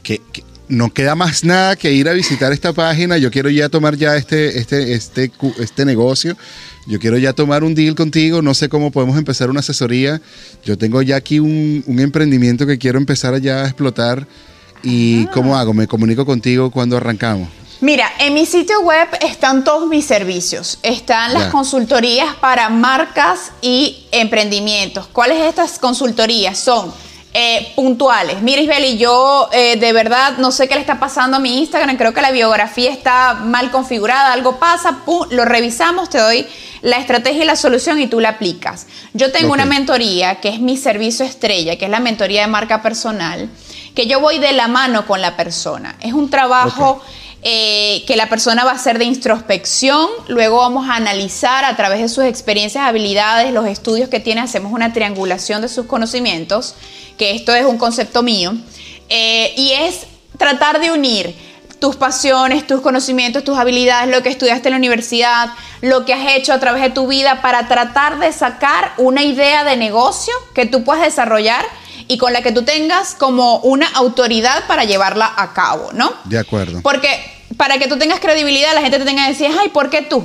[0.03, 3.17] que, que no queda más nada que ir a visitar esta página.
[3.19, 6.37] Yo quiero ya tomar ya este, este, este, este negocio.
[6.87, 8.43] Yo quiero ya tomar un deal contigo.
[8.43, 10.21] No sé cómo podemos empezar una asesoría.
[10.65, 14.27] Yo tengo ya aquí un, un emprendimiento que quiero empezar ya a explotar.
[14.83, 15.31] ¿Y Ah.
[15.33, 15.75] cómo hago?
[15.75, 17.49] Me comunico contigo cuando arrancamos.
[17.81, 20.79] Mira, en mi sitio web están todos mis servicios.
[20.83, 25.07] Están las consultorías para marcas y emprendimientos.
[25.07, 26.59] ¿Cuáles estas consultorías?
[26.59, 26.93] Son
[27.35, 28.43] eh, puntuales.
[28.43, 31.97] Mira, Isbeli, yo eh, de verdad no sé qué le está pasando a mi Instagram.
[31.97, 34.33] Creo que la biografía está mal configurada.
[34.33, 36.47] Algo pasa, pum, lo revisamos, te doy
[36.83, 38.87] la estrategia y la solución y tú la aplicas.
[39.13, 42.83] Yo tengo una mentoría que es mi servicio estrella, que es la mentoría de marca
[42.83, 43.49] personal,
[43.99, 45.97] que yo voy de la mano con la persona.
[45.99, 47.03] Es un trabajo
[47.43, 52.01] eh, que la persona va a hacer de introspección, luego vamos a analizar a través
[52.03, 56.77] de sus experiencias, habilidades, los estudios que tiene, hacemos una triangulación de sus conocimientos,
[57.17, 58.55] que esto es un concepto mío,
[59.09, 60.07] eh, y es
[60.37, 61.35] tratar de unir
[61.81, 65.49] tus pasiones, tus conocimientos, tus habilidades, lo que estudiaste en la universidad,
[65.81, 69.65] lo que has hecho a través de tu vida para tratar de sacar una idea
[69.65, 71.65] de negocio que tú puedas desarrollar
[72.09, 76.13] y con la que tú tengas como una autoridad para llevarla a cabo, ¿no?
[76.25, 76.81] De acuerdo.
[76.83, 77.09] Porque
[77.57, 80.25] para que tú tengas credibilidad, la gente te tenga que decir, ay, ¿por qué tú?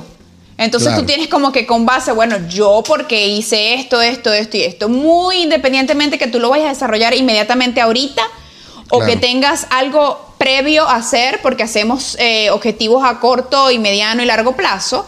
[0.56, 1.02] Entonces Claro.
[1.02, 4.88] tú tienes como que con base, bueno, yo porque hice esto, esto, esto y esto,
[4.88, 8.22] muy independientemente que tú lo vayas a desarrollar inmediatamente ahorita
[8.90, 9.10] o Claro.
[9.12, 14.26] que tengas algo previo a hacer, porque hacemos eh, objetivos a corto y mediano y
[14.26, 15.06] largo plazo,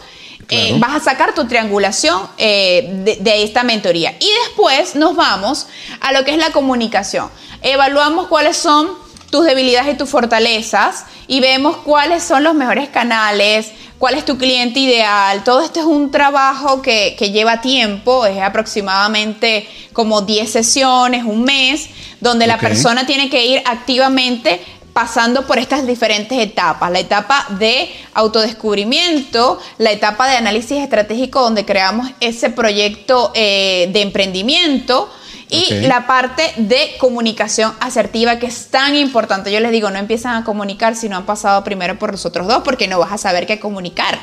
[0.49, 4.15] eh, vas a sacar tu triangulación eh, de, de esta mentoría.
[4.19, 5.67] Y después nos vamos
[5.99, 7.29] a lo que es la comunicación.
[7.61, 8.89] Evaluamos cuáles son
[9.29, 14.37] tus debilidades y tus fortalezas y vemos cuáles son los mejores canales, cuál es tu
[14.37, 15.43] cliente ideal.
[15.43, 21.43] Todo esto es un trabajo que, que lleva tiempo, es aproximadamente como 10 sesiones, un
[21.43, 24.61] mes, donde la persona tiene que ir activamente
[24.97, 26.89] pasando por estas diferentes etapas.
[26.89, 34.01] La etapa de autodescubrimiento, la etapa de análisis estratégico donde creamos ese proyecto eh, de
[34.01, 35.07] emprendimiento
[35.51, 39.51] y la parte de comunicación asertiva que es tan importante.
[39.51, 42.63] Yo les digo, no empiezan a comunicar si no han pasado primero por nosotros dos
[42.63, 44.17] porque no vas a saber qué comunicar.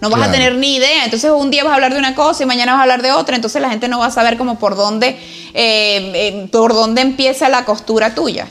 [0.00, 1.06] No vas a tener ni idea.
[1.06, 3.10] Entonces un día vas a hablar de una cosa y mañana vas a hablar de
[3.10, 3.34] otra.
[3.34, 7.48] Entonces la gente no va a saber como por dónde, eh, eh, por dónde empieza
[7.48, 8.46] la costura tuya.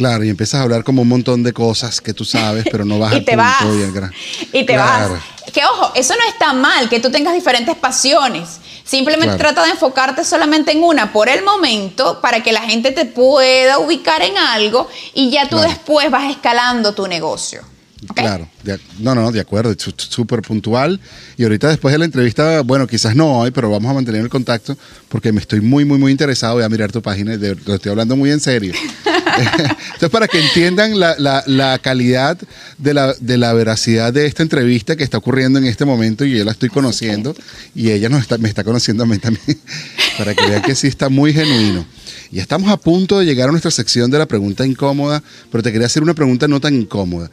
[0.00, 2.98] Claro, y empiezas a hablar como un montón de cosas que tú sabes, pero no
[2.98, 3.62] vas y al te punto vas.
[3.78, 4.12] y al gran-
[4.50, 5.12] Y te Claro.
[5.12, 5.22] vas.
[5.52, 8.48] Que ojo, eso no está mal, que tú tengas diferentes pasiones.
[8.82, 9.38] Simplemente Claro.
[9.38, 13.78] trata de enfocarte solamente en una por el momento para que la gente te pueda
[13.78, 15.68] ubicar en algo y ya tú Claro.
[15.68, 17.60] después vas escalando tu negocio.
[18.08, 18.16] ¿ok?
[18.16, 20.98] Claro, de- no, no, de acuerdo, súper puntual.
[21.36, 24.30] Y ahorita después de la entrevista, bueno, quizás no hoy, pero vamos a mantener el
[24.30, 24.74] contacto
[25.10, 26.54] porque me estoy muy, muy, muy interesado.
[26.54, 28.72] Voy a mirar tu página y de- lo estoy hablando muy en serio.
[29.94, 32.38] Entonces, para que entiendan la, la- la calidad
[32.78, 36.36] de la, de la veracidad de esta entrevista que está ocurriendo en este momento y
[36.36, 37.34] yo la estoy conociendo
[37.74, 39.58] y ella nos está, me está conociendo a mí también,
[40.18, 41.84] para que vean que sí está muy genuino.
[42.32, 45.72] Y estamos a punto de llegar a nuestra sección de la pregunta incómoda, pero te
[45.72, 47.30] quería hacer una pregunta no tan incómoda.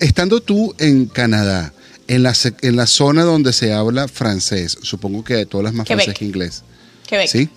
[0.00, 1.72] Estando tú en Canadá,
[2.08, 6.04] en la, en la zona donde se habla francés, supongo que tú hablas más Quebec.
[6.04, 6.62] francés que inglés.
[7.06, 7.28] Quebec.
[7.28, 7.48] ¿Sí?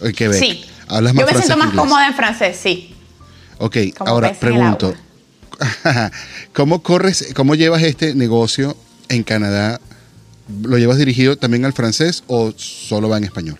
[0.00, 0.40] En Quebec.
[0.40, 0.64] Sí.
[0.88, 1.80] Hablas más Yo me siento más inglés.
[1.84, 2.94] cómoda en francés, sí.
[3.58, 4.94] Ok, Como ahora pregunto,
[6.52, 8.76] ¿cómo corres, cómo llevas este negocio
[9.08, 9.80] en Canadá?
[10.62, 13.58] ¿Lo llevas dirigido también al francés o solo va en español?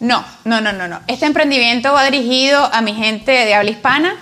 [0.00, 1.00] No, no, no, no, no.
[1.06, 4.16] Este emprendimiento va dirigido a mi gente de habla hispana.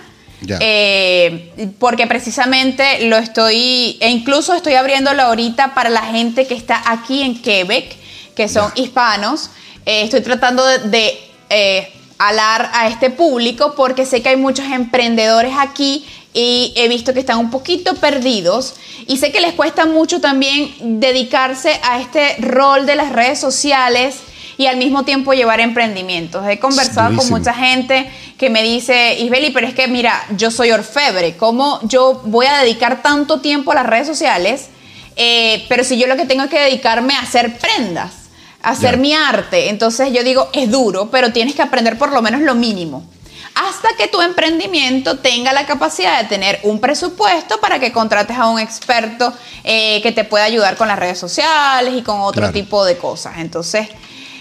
[0.59, 6.79] Eh, porque precisamente lo estoy, e incluso estoy abriéndolo ahorita para la gente que está
[6.91, 7.95] aquí en Quebec,
[8.35, 9.49] que son hispanos.
[9.85, 14.65] Eh, estoy tratando de, de, eh, alar a este público porque sé que hay muchos
[14.65, 18.75] emprendedores aquí y he visto que están un poquito perdidos
[19.07, 24.17] y sé que les cuesta mucho también dedicarse a este rol de las redes sociales
[24.57, 26.47] y al mismo tiempo llevar emprendimientos.
[26.47, 30.71] He conversado con mucha gente que me dice, Isbeli, pero es que mira, yo soy
[30.71, 34.69] orfebre, ¿cómo yo voy a dedicar tanto tiempo a las redes sociales?
[35.15, 38.26] Eh, pero si yo lo que tengo es que dedicarme a hacer prendas,
[38.71, 42.41] hacer mi arte, entonces yo digo, es duro, pero tienes que aprender por lo menos
[42.41, 43.09] lo mínimo.
[43.55, 48.47] Hasta que tu emprendimiento tenga la capacidad de tener un presupuesto para que contrates a
[48.49, 52.53] un experto eh, que te pueda ayudar con las redes sociales y con otro Claro.
[52.53, 53.37] tipo de cosas.
[53.39, 53.87] Entonces,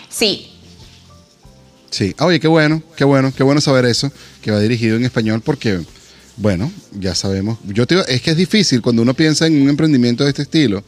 [0.08, 0.52] sí,
[1.90, 4.10] Sí, oye, qué bueno, qué bueno, qué bueno saber eso,
[4.42, 5.80] que va dirigido en español porque,
[6.36, 7.58] bueno, ya sabemos.
[7.64, 10.82] Yo te es que es difícil cuando uno piensa en un emprendimiento de este estilo.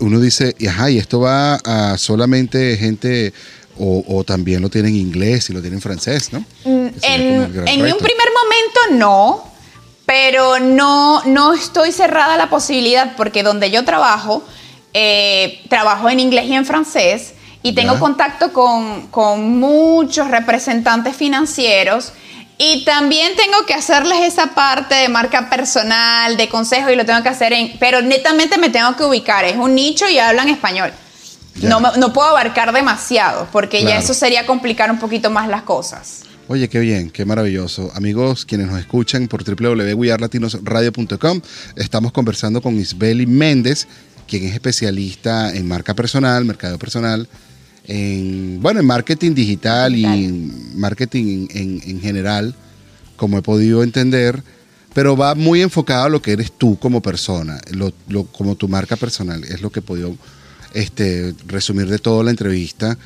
[0.00, 3.32] Uno dice, ajá, y esto va a solamente gente,
[3.78, 6.44] o, o también lo tienen en inglés y lo tienen en francés, ¿no?
[6.64, 9.44] El En, un primer momento no,
[10.06, 14.44] pero no, no estoy cerrada a la posibilidad porque donde yo trabajo,
[14.94, 18.00] eh, trabajo en inglés y en francés y tengo Ya.
[18.00, 22.12] contacto con, con muchos representantes financieros
[22.58, 27.22] y también tengo que hacerles esa parte de marca personal, de consejo y lo tengo
[27.22, 30.92] que hacer en, pero netamente me tengo que ubicar, es un nicho y hablan español.
[31.54, 31.68] Ya.
[31.70, 34.02] No, no puedo abarcar demasiado porque ya Claro.
[34.02, 36.22] eso sería complicar un poquito más las cosas.
[36.48, 37.92] Oye, qué bien, qué maravilloso.
[37.94, 41.40] Amigos, quienes nos escuchan por www.wearlatinosradio.com,
[41.76, 43.86] estamos conversando con Isbeli Méndez,
[44.26, 47.28] quien es especialista en marca personal, mercado personal,
[47.88, 52.54] en, bueno, en marketing digital, y en marketing en, en general,
[53.16, 54.42] como he podido entender,
[54.94, 58.68] pero va muy enfocado a lo que eres tú como persona, lo- lo- como tu
[58.68, 60.16] marca personal, es lo que he podido
[60.74, 62.96] este, resumir de toda la entrevista.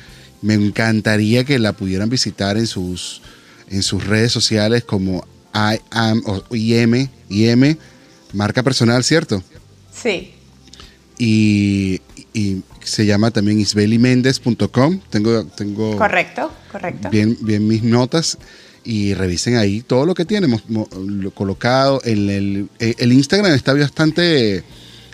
[0.41, 3.21] Me encantaría que la pudieran visitar en sus,
[3.69, 5.25] en sus redes sociales como
[5.55, 7.77] I am, o IM, IM,
[8.33, 9.41] marca personal, ¿cierto?
[9.93, 10.31] Sí.
[11.17, 12.01] Y,
[12.33, 14.99] y se llama también isbeliméndez.com.
[15.09, 17.09] Tengo, tengo Correcto, correcto.
[17.09, 18.37] bien, bien mis notas
[18.83, 22.01] y revisen ahí todo lo que tenemos mo- lo colocado.
[22.03, 24.63] En el, eh, el Instagram está bastante,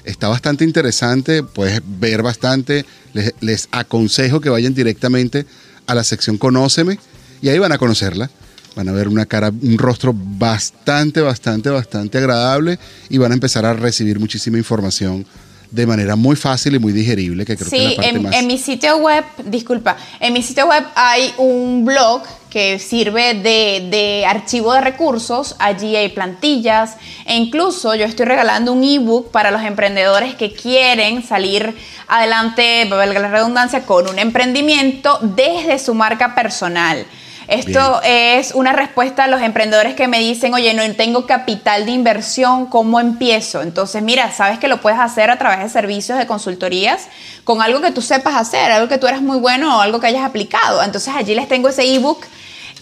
[0.05, 2.86] está bastante interesante, puedes ver bastante.
[3.13, 5.45] Les, les aconsejo que vayan directamente
[5.88, 6.99] a la sección Conóceme
[7.41, 8.30] y ahí van a conocerla.
[8.76, 12.78] Van a ver una cara, un rostro bastante, bastante, bastante agradable
[13.09, 15.26] y van a empezar a recibir muchísima información
[15.72, 18.36] de manera muy fácil y muy digerible, que creo que es la parte en, más...
[18.36, 23.88] en mi sitio web, disculpa, en mi sitio web hay un blog que sirve de,
[23.91, 26.95] de archivo de recursos, allí hay plantillas
[27.26, 31.76] e incluso yo estoy regalando un ebook para los emprendedores que quieren salir
[32.07, 37.05] adelante, valga la redundancia, con un emprendimiento desde su marca personal.
[37.50, 41.91] Esto es una respuesta a los emprendedores que me dicen, oye, no tengo capital de
[41.91, 43.64] inversión, ¿cómo empiezo?
[43.64, 47.08] Entonces, mira, sabes que lo puedes hacer a través de servicios de consultorías
[47.43, 50.06] con algo que tú sepas hacer, algo que tú eres muy bueno o algo que
[50.06, 50.84] hayas aplicado.
[50.84, 52.24] Entonces, allí les tengo ese ebook,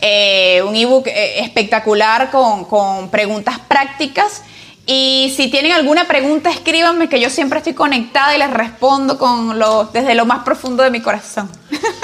[0.01, 4.41] eh, un ebook eh, espectacular con, con preguntas prácticas.
[4.89, 9.59] Y si tienen alguna pregunta, escríbanme, que yo siempre estoy conectada y les respondo con
[9.59, 11.49] lo, desde lo más profundo de mi corazón.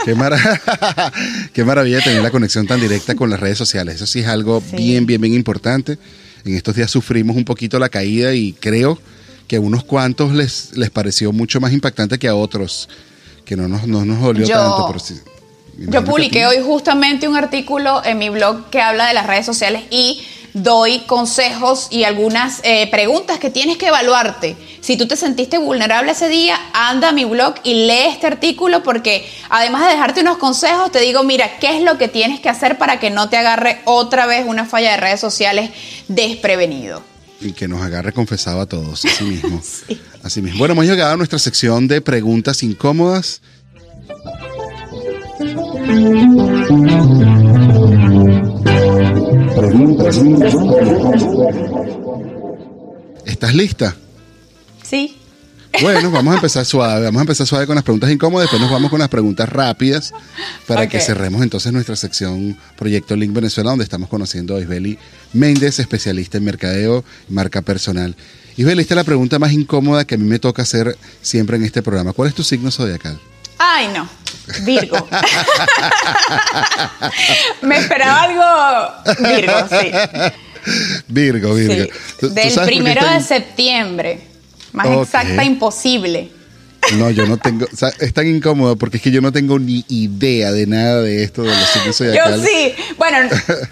[0.03, 0.37] Qué, mara-
[1.53, 3.95] Qué maravilla tener la conexión tan directa con las redes sociales.
[3.95, 4.75] Eso sí es algo Sí.
[4.75, 5.97] bien, bien, bien importante.
[6.43, 8.99] En estos días sufrimos un poquito la caída y creo
[9.47, 12.89] que a unos cuantos les, les pareció mucho más impactante que a otros,
[13.45, 14.93] que no nos, no nos dolió Yo- tanto.
[15.75, 19.25] Me imagino Yo publiqué hoy justamente un artículo en mi blog que habla de las
[19.25, 20.21] redes sociales y
[20.53, 24.55] doy consejos y algunas eh, preguntas que tienes que evaluarte.
[24.81, 28.83] Si tú te sentiste vulnerable ese día, anda a mi blog y lee este artículo
[28.83, 32.49] porque además de dejarte unos consejos, te digo, mira, ¿qué es lo que tienes que
[32.49, 35.71] hacer para que no te agarre otra vez una falla de redes sociales
[36.07, 37.01] desprevenido?
[37.41, 39.61] Y que nos agarre confesado a todos, así mismo.
[40.23, 40.59] Así mismo.
[40.59, 43.41] Bueno, hemos llegado a nuestra sección de preguntas incómodas.
[53.25, 53.95] ¿Estás lista?
[54.83, 55.17] Sí.
[55.81, 57.05] Bueno, vamos a empezar suave.
[57.05, 58.45] Vamos a empezar suave con las preguntas incómodas.
[58.45, 60.13] Después nos vamos con las preguntas rápidas
[60.67, 64.97] para que cerremos entonces nuestra sección Proyecto Link Venezuela, donde estamos conociendo a Isbeli
[65.33, 68.15] Méndez, especialista en mercadeo y marca personal.
[68.55, 71.63] Isbeli, esta es la pregunta más incómoda que a mí me toca hacer siempre en
[71.63, 72.13] este programa.
[72.13, 73.19] ¿Cuál es tu signo zodiacal?
[73.57, 74.07] Ay, no.
[74.63, 75.07] Virgo.
[77.61, 79.91] Me esperaba algo Virgo, sí.
[81.07, 81.83] Virgo, Virgo.
[81.83, 81.89] Sí.
[82.19, 84.19] ¿Tú- tú Del primero de septiembre.
[84.71, 86.31] Más exacta, imposible.
[86.97, 87.65] No, yo no tengo.
[87.71, 91.01] o sea, es tan incómodo porque es que yo no tengo ni idea de nada
[91.01, 92.45] de esto de los signos Yo zodiacales.
[92.45, 92.73] sí.
[92.97, 93.17] Bueno,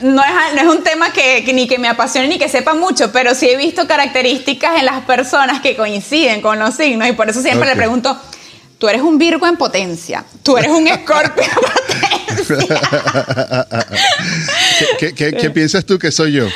[0.02, 2.74] no es, no es un tema que, que ni que me apasione ni que sepa
[2.74, 7.12] mucho, pero sí he visto características en las personas que coinciden con los signos y
[7.12, 8.18] por eso siempre le pregunto,
[8.82, 12.80] tú eres un Virgo en potencia, tú eres un Escorpio en potencia.
[15.00, 16.48] ¿Qué, qué- qué piensas tú que soy yo?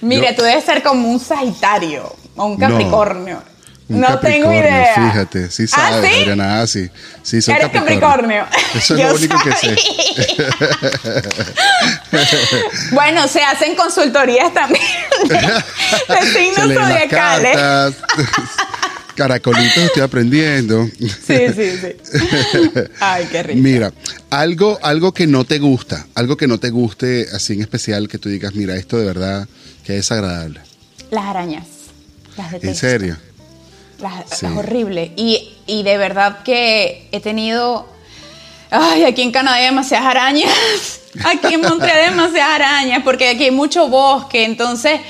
[0.00, 3.42] Mira, Yo- tú debes ser como un Sagitario o un No, Capricornio.
[3.90, 4.94] un no tengo Capricornio, idea.
[5.10, 6.20] Fíjate, sí ¿Ah, sabes, sí?
[6.20, 6.88] Adriana, ah, sí.
[7.22, 8.46] Sí, soy Eres Capricornio.
[8.74, 9.76] Eso es Yo lo único que sé.
[12.92, 14.82] bueno, se hacen consultorías también
[15.28, 15.34] de,
[16.14, 17.58] de signos zodiacales.
[19.16, 20.86] Caracolitos estoy aprendiendo.
[20.98, 22.18] Sí, sí, sí.
[23.00, 23.60] Ay, qué rico.
[23.62, 23.92] Mira,
[24.30, 28.18] algo, algo que no te gusta, algo que no te guste así en especial, que
[28.18, 29.48] tú digas, mira, esto de verdad
[29.84, 30.60] que es agradable.
[31.10, 31.66] Las arañas.
[32.36, 32.68] Las detesto.
[32.68, 33.16] ¿En serio?
[34.00, 34.46] Las, Sí.
[34.46, 35.10] las horribles.
[35.16, 37.88] Y, y de verdad que he tenido.
[38.70, 40.50] Ay, aquí en Canadá hay demasiadas arañas.
[41.24, 44.42] Aquí en Montreal hay demasiadas arañas porque aquí hay mucho bosque.
[44.42, 45.00] Entonces,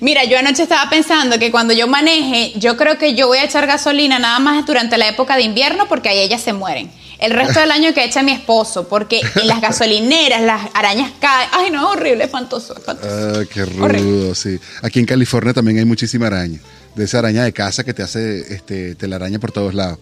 [0.00, 3.44] mira, yo anoche estaba pensando que cuando yo maneje, yo creo que yo voy a
[3.44, 6.90] echar gasolina nada más durante la época de invierno porque ahí ellas se mueren.
[7.18, 11.48] El resto del año que echa mi esposo, porque en las gasolineras las arañas caen.
[11.52, 13.08] Ay, no, horrible, espantoso, espantoso.
[13.10, 13.98] Ah, qué Horrible.
[13.98, 14.58] rudo, sí.
[14.82, 16.60] Aquí en California también hay muchísima araña.
[16.94, 19.98] De esa araña de casa que te hace este, telaraña por todos lados.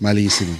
[0.00, 0.56] Malísimo.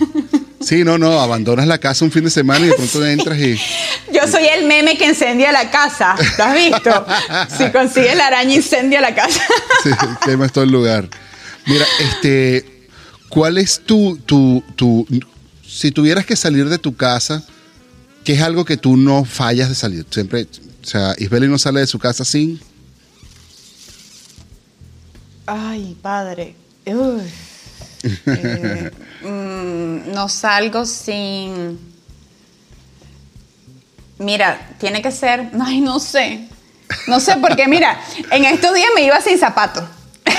[0.65, 3.57] Sí, no, no, abandonas la casa un fin de semana y de pronto entras y...
[4.13, 6.15] Yo soy el meme que incendia la casa.
[6.39, 7.07] ¿Lo has visto?
[7.57, 9.41] Si consigue la araña, incendia la casa.
[9.83, 9.91] Sí,
[10.25, 11.09] quemas todo el lugar.
[11.67, 12.89] Mira, este,
[13.29, 15.07] ¿cuál es tu, tu, tu,
[15.67, 17.43] si tuvieras que salir de tu casa,
[18.25, 20.07] qué es algo que tú no fallas de salir?
[20.11, 20.47] Siempre,
[20.83, 22.61] o sea, Isbeli no sale de su casa sin,
[25.47, 26.55] Ay, padre.
[28.27, 28.91] Eh,
[29.25, 31.79] mm, no salgo sin.
[34.19, 35.51] Mira, tiene que ser.
[35.65, 36.49] Ay, no sé.
[37.07, 37.99] No sé, porque mira,
[38.31, 39.85] en estos días me iba sin zapatos.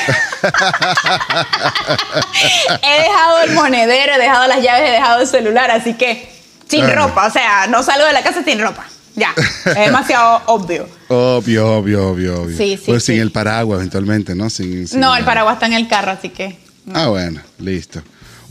[2.81, 6.31] he dejado el monedero, he dejado las llaves, he dejado el celular, así que
[6.69, 6.93] sin Ah.
[6.95, 7.27] ropa.
[7.27, 8.86] O sea, no salgo de la casa sin ropa.
[9.15, 9.34] Ya,
[9.65, 10.88] es demasiado obvio.
[11.07, 12.57] obvio, obvio, obvio, obvio.
[12.57, 14.49] Sí, sí, Pues sin el paraguas eventualmente, ¿no?
[14.49, 16.57] Sin, sin No, el paraguas está en el carro, así que.
[16.93, 18.01] Ah, bueno, listo.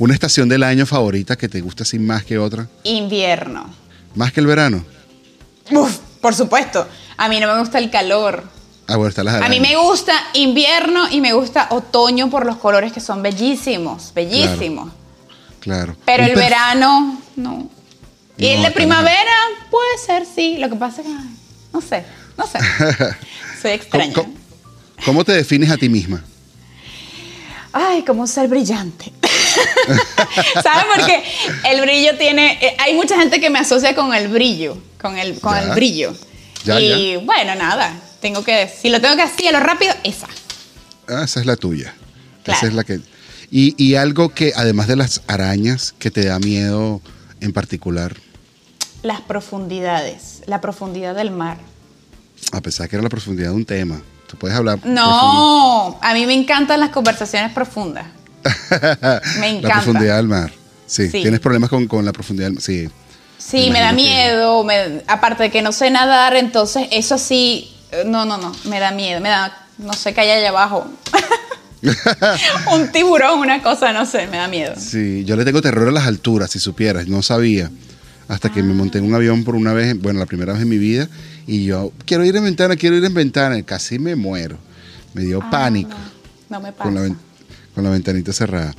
[0.03, 2.67] ¿Una estación del año favorita que te gusta así más que otra?
[2.83, 3.73] Invierno.
[4.17, 4.85] ¿Más que el verano?
[5.71, 6.89] Uf, por supuesto.
[7.17, 8.43] A mí no me gusta el calor.
[8.89, 12.57] Ah, bueno, está las A mí me gusta invierno y me gusta otoño por los
[12.57, 14.91] colores que son bellísimos, bellísimos.
[15.61, 15.95] Claro.
[16.05, 17.71] Pero Un el verano, no.
[18.37, 19.31] Y el No, de está primavera
[19.71, 20.57] puede ser, sí.
[20.59, 21.37] Lo que pasa es que, ay,
[21.73, 22.05] no sé,
[22.37, 22.59] no sé.
[23.63, 24.13] Soy extraña.
[24.15, 24.39] ¿Cómo, cómo-
[25.05, 26.25] cómo te defines a ti misma?
[27.73, 29.13] Ay, como ser brillante.
[30.63, 30.85] ¿Sabes?
[30.95, 31.23] Porque
[31.71, 32.59] el brillo tiene.
[32.61, 35.63] eh, hay mucha gente que me asocia con el brillo, con el, con Ya.
[35.63, 36.15] el brillo.
[36.65, 37.93] Ya, y bueno, nada.
[38.21, 38.69] Tengo que.
[38.69, 40.29] Si lo tengo que hacer a lo rápido, esa.
[41.09, 41.95] Ah, esa es la tuya.
[42.45, 42.59] Claro.
[42.59, 43.01] Esa es la que.
[43.51, 47.01] Y, y algo que, además de las arañas, que te da miedo
[47.41, 48.17] en particular,
[49.03, 50.43] Las profundidades.
[50.47, 51.59] La profundidad del mar.
[52.53, 54.01] a pesar que era la profundidad de un tema.
[54.29, 54.79] Tú puedes hablar.
[54.85, 58.07] No, a mí me encantan las conversaciones profundas.
[58.43, 59.75] Me La encanta.
[59.83, 60.53] profundidad del mar.
[60.87, 61.23] Sí, Sí.
[61.23, 62.63] tienes problemas con, con la profundidad del mar.
[62.63, 62.89] Sí.
[63.39, 64.63] Sí, Me me da miedo.
[64.65, 67.73] me- aparte de que no sé nadar, entonces eso sí.
[67.91, 68.53] eh, No, no, no.
[68.65, 69.21] Me da miedo.
[69.21, 69.67] Me da.
[69.79, 70.87] No sé qué hay allá abajo.
[72.73, 74.27] Un tiburón, una cosa, no sé.
[74.29, 74.75] Me da miedo.
[74.79, 77.71] Sí, yo le tengo terror a las alturas, si supieras, no sabía.
[78.29, 80.69] Hasta que me monté en un avión por una vez, bueno, la primera vez en
[80.69, 81.09] mi vida,
[81.47, 84.57] y yo, quiero ir en ventana, quiero ir en ventana, casi me muero.
[85.13, 86.11] Me dio pánico Ah,
[86.49, 86.85] No, no me pasa.
[86.85, 87.15] con, la,
[87.75, 88.75] con la ventanita cerrada.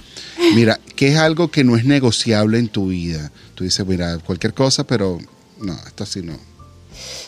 [0.55, 3.31] Mira, ¿qué es algo que no es negociable en tu vida?
[3.55, 5.19] Tú dices, mira, cualquier cosa, pero
[5.59, 6.37] no, esto sí no.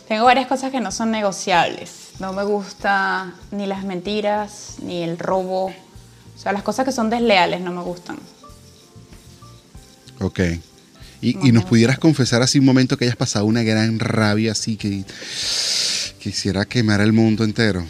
[0.07, 2.11] Tengo varias cosas que no son negociables.
[2.20, 5.66] No me gusta ni las mentiras, ni el robo.
[5.66, 8.18] O sea, las cosas que son desleales no me gustan.
[10.22, 10.39] Ok.
[11.22, 14.51] Y, No y nos pudieras confesar así un momento que hayas pasado una gran rabia
[14.51, 15.03] así que
[16.20, 17.84] quisiera quemar el mundo entero.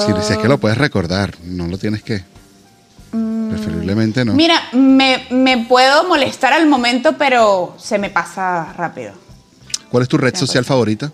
[0.00, 2.24] Si, si es que lo puedes recordar, no lo tienes que.
[3.10, 4.32] Preferiblemente no.
[4.32, 4.36] Mm.
[4.36, 9.12] Mira, me, me puedo molestar al momento, pero se me pasa rápido.
[9.90, 11.12] ¿Cuál es tu red social favorita?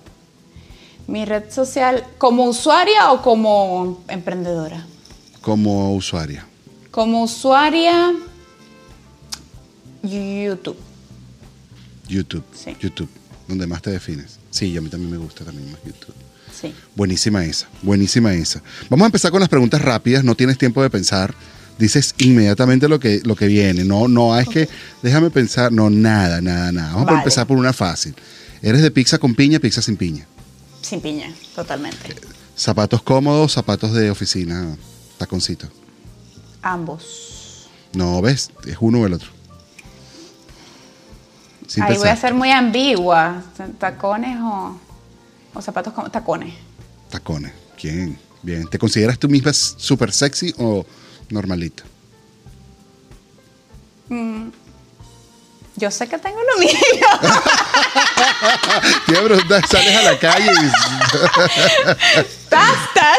[1.06, 4.86] Mi red social, ¿como usuaria o como emprendedora?
[5.40, 6.46] Como usuaria.
[6.90, 8.12] Como usuaria,
[10.02, 10.78] YouTube.
[12.08, 12.44] YouTube.
[12.54, 12.76] Sí.
[12.80, 13.08] YouTube.
[13.48, 14.38] Donde más te defines.
[14.50, 16.14] Sí, a mí también me gusta también más YouTube.
[16.62, 16.72] Sí.
[16.94, 18.62] Buenísima esa, buenísima esa.
[18.88, 21.34] Vamos a empezar con las preguntas rápidas, no tienes tiempo de pensar.
[21.78, 23.84] Dices inmediatamente lo que, lo que viene.
[23.84, 24.68] No, no, es que
[25.02, 25.72] déjame pensar.
[25.72, 26.94] No, nada, nada, nada.
[26.94, 28.14] Vamos a empezar por una fácil.
[28.62, 30.26] ¿Eres de pizza con piña, pizza sin piña?
[30.82, 32.14] Sin piña, totalmente.
[32.56, 34.76] Zapatos cómodos, zapatos de oficina,
[35.18, 35.66] taconcito.
[36.62, 37.66] Ambos.
[37.94, 39.30] No, ves, es uno o el otro.
[41.66, 42.18] Sin Ahí voy a pensar.
[42.18, 43.42] ser muy ambigua.
[43.78, 44.78] ¿Tacones o,
[45.54, 46.54] o zapatos como tacones?
[47.10, 47.52] Tacones.
[47.78, 48.18] ¿Quién?
[48.42, 48.66] Bien.
[48.68, 50.84] ¿Te consideras tú misma súper sexy o
[51.30, 51.84] normalita?
[55.76, 56.72] Yo sé que tengo lo mío.
[59.48, 60.70] Te sales a la calle y
[62.48, 63.18] ¡Tastas!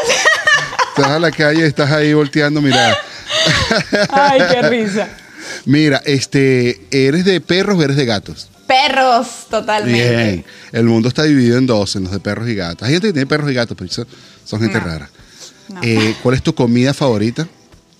[0.88, 2.96] estás a la calle y estás ahí volteando, mira.
[4.10, 5.08] Ay, qué risa.
[5.64, 8.48] Mira, este, ¿eres de perros o eres de gatos?
[8.74, 10.10] Perros, totalmente.
[10.16, 10.44] Bien.
[10.72, 12.86] El mundo está dividido en dos, en los de perros y gatos.
[12.86, 13.90] Hay gente que tiene perros y gatos, pero
[14.44, 14.84] son gente No.
[14.84, 15.10] rara.
[15.68, 15.80] No.
[15.82, 17.46] Eh, ¿Cuál es tu comida favorita?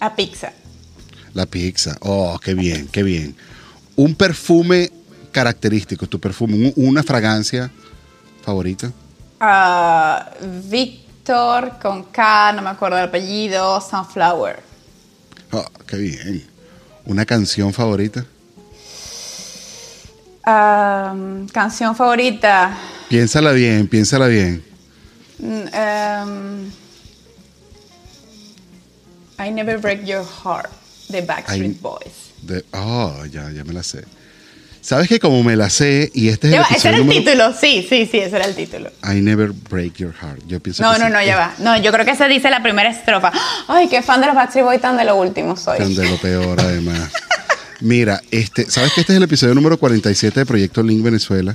[0.00, 0.52] A pizza.
[1.32, 1.96] La pizza.
[2.00, 3.36] Oh, qué bien, qué bien.
[3.96, 4.90] Un perfume
[5.32, 7.70] característico, tu perfume, un- una fragancia
[8.44, 8.90] favorita.
[9.40, 10.30] Ah,
[10.68, 14.60] Víctor con K, no me acuerdo el apellido, Sunflower.
[15.52, 16.44] Oh, qué bien.
[17.04, 18.24] Una canción favorita.
[20.46, 21.14] Ah,
[21.52, 22.76] canción favorita.
[23.08, 24.62] Piénsala bien, piénsala bien.
[25.40, 26.70] Em,
[29.38, 30.70] I Never Break Your Heart,
[31.08, 32.12] de Backstreet I- Boys.
[32.42, 34.04] De- oh, ya, ya me la sé.
[34.80, 37.52] ¿Sabes que como me la sé y este es el ese era el número- título,
[37.58, 38.90] sí, sí, sí, ese era el título.
[39.02, 40.40] I never break your heart.
[40.46, 41.12] Yo pienso No, que no, sí.
[41.14, 41.54] no, ya va.
[41.58, 43.32] No, yo creo que esa dice la primera estrofa.
[43.68, 45.78] Ay, qué fan de los Backstreet Boys tan de lo último soy.
[45.78, 47.10] Tan de lo peor, además.
[47.84, 51.54] Mira, este, ¿sabes que este es el episodio número 47 de Proyecto Link Venezuela?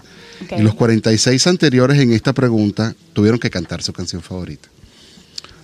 [0.56, 4.70] Y los 46 anteriores en esta pregunta tuvieron que cantar su canción favorita.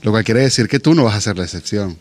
[0.02, 1.98] Lo cual quiere decir que tú no vas a ser la excepción.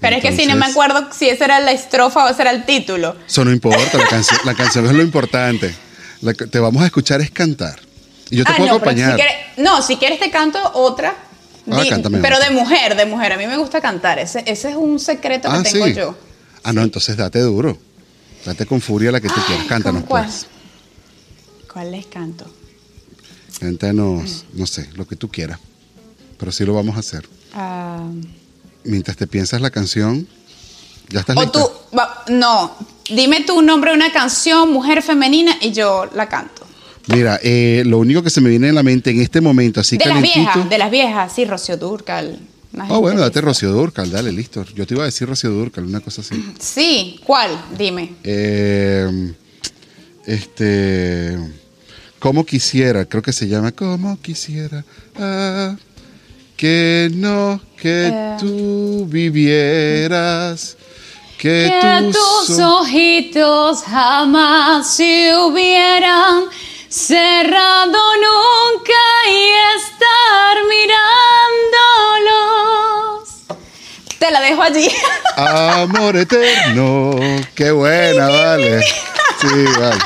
[0.00, 2.50] Pero es que si no me acuerdo si esa era la estrofa o ese era
[2.50, 3.14] el título.
[3.26, 5.74] Eso no importa, la, canción, la canción es lo importante.
[6.22, 7.78] La que te vamos a escuchar es cantar.
[8.30, 9.16] Y yo te Ah, puedo no, si acompañar.
[9.16, 11.14] quieres, no, si quieres te canto otra.
[11.70, 11.90] Ah, Di-
[12.22, 13.32] pero de mujer, de mujer.
[13.34, 14.18] A mí me gusta cantar.
[14.18, 15.94] Ese, ese es un secreto que ah, tengo sí.
[15.94, 16.16] yo.
[16.66, 17.78] Ah, no, entonces date duro.
[18.44, 19.66] Date con furia la que tú quieras.
[19.68, 20.24] Cántanos, ¿con cuál?
[20.24, 20.46] pues.
[21.72, 22.44] ¿Cuál les canto?
[23.60, 25.60] Cántanos, no sé, lo que tú quieras.
[26.36, 27.28] Pero sí lo vamos a hacer.
[27.54, 28.08] Ah,
[28.82, 30.26] Mientras te piensas la canción,
[31.08, 31.56] ¿ya estás o lista?
[31.56, 32.76] tú, no,
[33.08, 36.66] dime tu nombre de una canción, mujer femenina, y yo la canto.
[37.06, 39.98] Mira, eh, lo único que se me viene en la mente en este momento, así
[39.98, 42.40] de las viejas, de las viejas, sí, Rocío Durcal.
[42.88, 44.64] Oh, bueno, date Rocío Durcal, dale, listo.
[44.74, 46.34] Yo te iba a decir Rocío Durcal, una cosa así.
[46.60, 47.50] Sí, ¿cuál?
[47.76, 48.14] Dime.
[48.22, 49.32] Eh,
[50.26, 51.38] este.
[52.18, 54.84] Como quisiera, creo que se llama Como quisiera.
[55.18, 55.76] ah,
[56.56, 58.36] que no, que Eh.
[58.40, 60.76] tú vivieras.
[61.38, 66.44] Que, Que tus tus o- ojitos jamás se hubieran
[66.88, 72.55] cerrado nunca y estar mirándolos.
[74.18, 74.88] Te la dejo allí.
[75.36, 77.16] Amor eterno.
[77.54, 78.80] Qué buena, vale.
[79.40, 79.98] Sí, vale.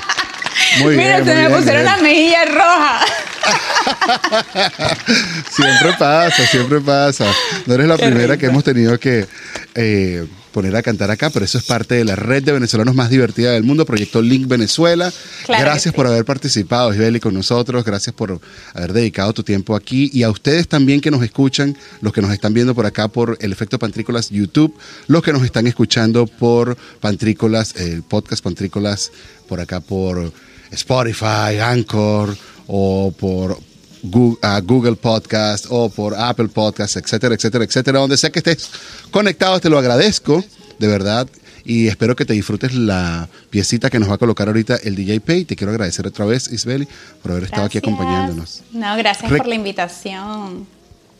[0.81, 1.25] Muy Mira, bien.
[1.25, 1.85] se muy me bien, pusieron bien.
[1.85, 3.11] las mejillas rojas.
[5.51, 7.27] Siempre pasa, siempre pasa.
[7.67, 8.41] No eres la Qué primera rico.
[8.41, 9.27] que hemos tenido que
[9.75, 13.11] eh, poner a cantar acá, pero eso es parte de la red de venezolanos más
[13.11, 15.13] divertida del mundo, Proyecto Link Venezuela.
[15.47, 15.97] Claro gracias sí.
[15.97, 17.85] por haber participado, Isbeli, con nosotros.
[17.85, 18.41] Gracias por
[18.75, 20.11] haber dedicado tu tiempo aquí.
[20.13, 23.39] Y a ustedes también que nos escuchan, los que nos están viendo por acá por
[23.41, 24.77] el efecto Pantrícolas YouTube,
[25.07, 29.13] los que nos están escuchando por Pantrícolas, el podcast Pantrícolas,
[29.49, 30.33] por acá por
[30.71, 32.37] Spotify, Anchor
[32.67, 33.59] o por
[34.03, 37.99] Gu- a Google Podcast o por Apple Podcast, etcétera, etcétera, etcétera.
[38.01, 38.71] Donde sea que estés
[39.11, 40.45] conectado, te lo agradezco,
[40.79, 41.29] de verdad.
[41.65, 45.21] Y espero que te disfrutes la piecita que nos va a colocar ahorita el DJ
[45.21, 45.45] Pay.
[45.45, 46.89] Te quiero agradecer otra vez, Isbeli,
[47.23, 47.95] por haber estado aquí Gracias.
[47.95, 48.63] acompañándonos.
[48.73, 50.67] No, gracias Rec- por la invitación.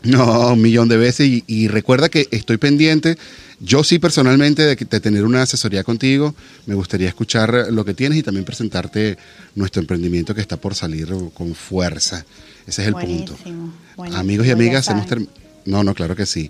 [0.03, 1.27] No, un millón de veces.
[1.27, 3.17] Y, y recuerda que estoy pendiente.
[3.59, 6.33] Yo sí personalmente de, de tener una asesoría contigo.
[6.65, 9.17] Me gustaría escuchar lo que tienes y también presentarte
[9.53, 12.25] nuestro emprendimiento que está por salir con fuerza.
[12.67, 13.35] Ese es el punto.
[13.95, 15.27] Buenísimo, Amigos y amigas, hemos saben.
[15.27, 15.29] term-
[15.65, 16.49] No, no, claro que sí.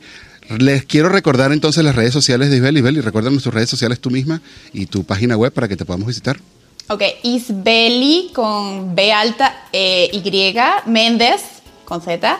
[0.58, 2.78] Les quiero recordar entonces las redes sociales de Isbel.
[2.78, 4.42] Isbel, y recuerda nuestras redes sociales tú misma
[4.74, 6.38] y tu página web para que te podamos visitar.
[6.90, 10.56] Ok, Isbeli con B alta E Y
[10.90, 11.42] Méndez
[11.86, 12.38] con Z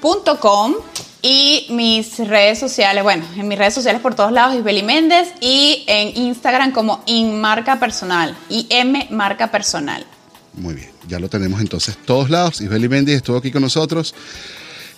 [0.00, 0.74] punto com
[1.22, 5.84] y mis redes sociales, bueno, en mis redes sociales por todos lados Isbeli Méndez y
[5.86, 10.04] en Instagram como Inmarca Personal, IM Marca Personal.
[10.52, 12.60] Muy bien, ya lo tenemos entonces todos lados.
[12.60, 14.14] Isbeli Méndez estuvo aquí con nosotros.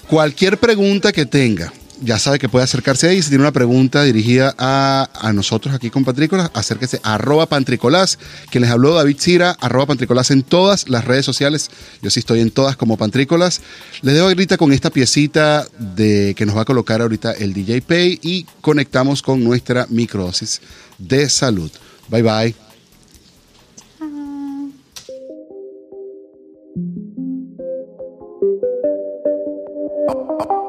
[0.09, 3.23] Cualquier pregunta que tenga ya sabe que puede acercarse ahí.
[3.23, 8.19] Si tiene una pregunta dirigida a, a nosotros aquí con Pantrícolas, acérquese a arroba Pantricolás.
[8.53, 11.71] Les habló, David Cira, arroba Pantricolás en todas las redes sociales.
[12.03, 13.61] Yo sí estoy en todas como Pantrícolas.
[14.03, 17.83] Les dejo ahorita con esta piecita de que nos va a colocar ahorita el DJ
[17.83, 20.61] Pay y conectamos con nuestra microdosis
[20.99, 21.71] de salud.
[22.09, 22.66] Bye bye.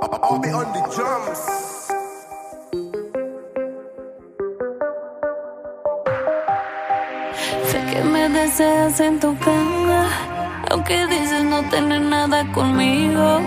[0.08, 1.42] Be on the drums.
[7.70, 10.08] Sé que me deseas en tu cama,
[10.72, 13.42] aunque dices no tener nada conmigo.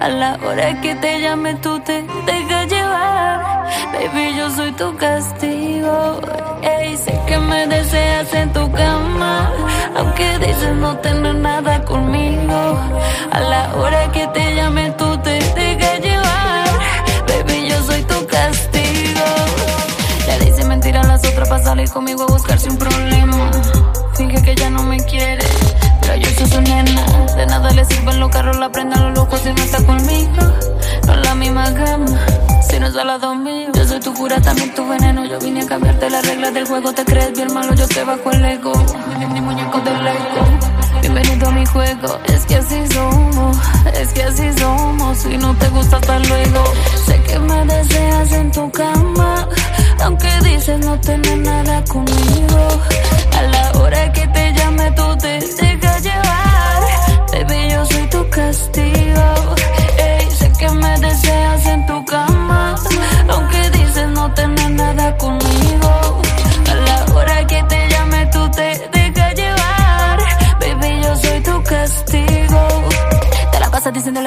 [0.00, 6.20] A la hora que te llame tú te dejas llevar, baby yo soy tu castigo.
[6.62, 9.52] Ey, sé que me deseas en tu cama,
[9.94, 12.78] aunque dices no tener nada conmigo.
[13.30, 15.07] A la hora que te llame tú
[21.38, 23.50] mentira a las otras para salir conmigo a buscarse un problema.
[24.14, 25.44] Finge que ya no me quiere,
[26.00, 27.02] pero yo soy su nena.
[27.36, 30.42] De nada le sirven los carros, la prenda, los locos si no está conmigo.
[31.06, 32.18] No es la misma gama,
[32.68, 33.68] si no es al lado mío.
[33.74, 35.24] Yo soy tu cura, también tu veneno.
[35.24, 36.92] Yo vine a cambiarte las reglas del juego.
[36.92, 38.72] Te crees bien malo, yo te bajo el ego.
[39.18, 40.67] Mi, mi muñeco del Lego.
[41.20, 43.56] Bienvenido a mi juego, es que así somos,
[43.92, 45.18] es que así somos.
[45.18, 46.62] Si no te gusta, hasta luego.
[47.06, 49.48] Sé que me deseas en tu cama,
[50.04, 52.68] aunque dices no tener nada conmigo.
[53.36, 56.82] A la hora que te llame, tú te dejas llevar.
[57.32, 59.37] Baby, yo soy tu castigo.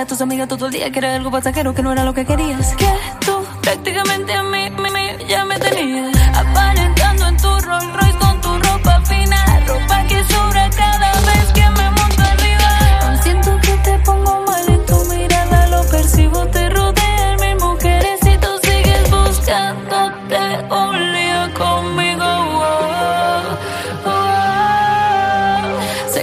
[0.02, 2.26] A tus amigas todo el día que era algo pasajero, que no era lo que
[2.26, 2.76] querías.
[2.76, 2.88] Que
[3.24, 6.21] tú prácticamente a mí, mí, mí, ya me tenías.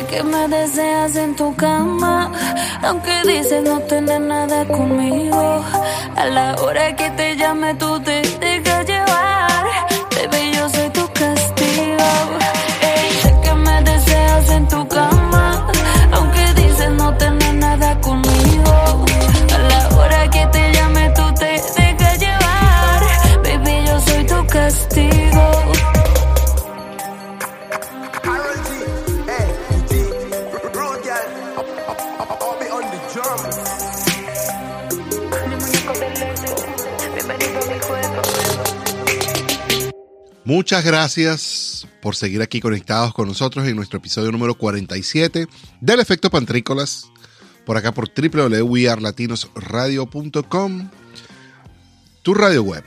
[0.09, 2.33] Que me deseas en tu cama,
[2.83, 5.65] aunque dices no tener nada conmigo.
[6.17, 9.65] A la hora que te llame tú te dejas llevar,
[10.17, 12.09] baby yo soy tu castigo.
[12.91, 15.67] Ey, sé que me deseas en tu cama,
[16.13, 17.38] aunque dices no tener
[40.49, 45.47] Muchas gracias por seguir aquí conectados con nosotros en nuestro episodio número 47
[45.83, 47.11] del Efecto Pantrícolas,
[47.67, 50.91] por acá por www.wearlatinosradio.com,
[52.23, 52.83] tu radio web.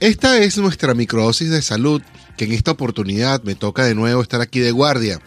[0.00, 2.00] Esta es nuestra microdosis de salud,
[2.38, 5.20] que en esta oportunidad me toca de nuevo estar aquí de guardia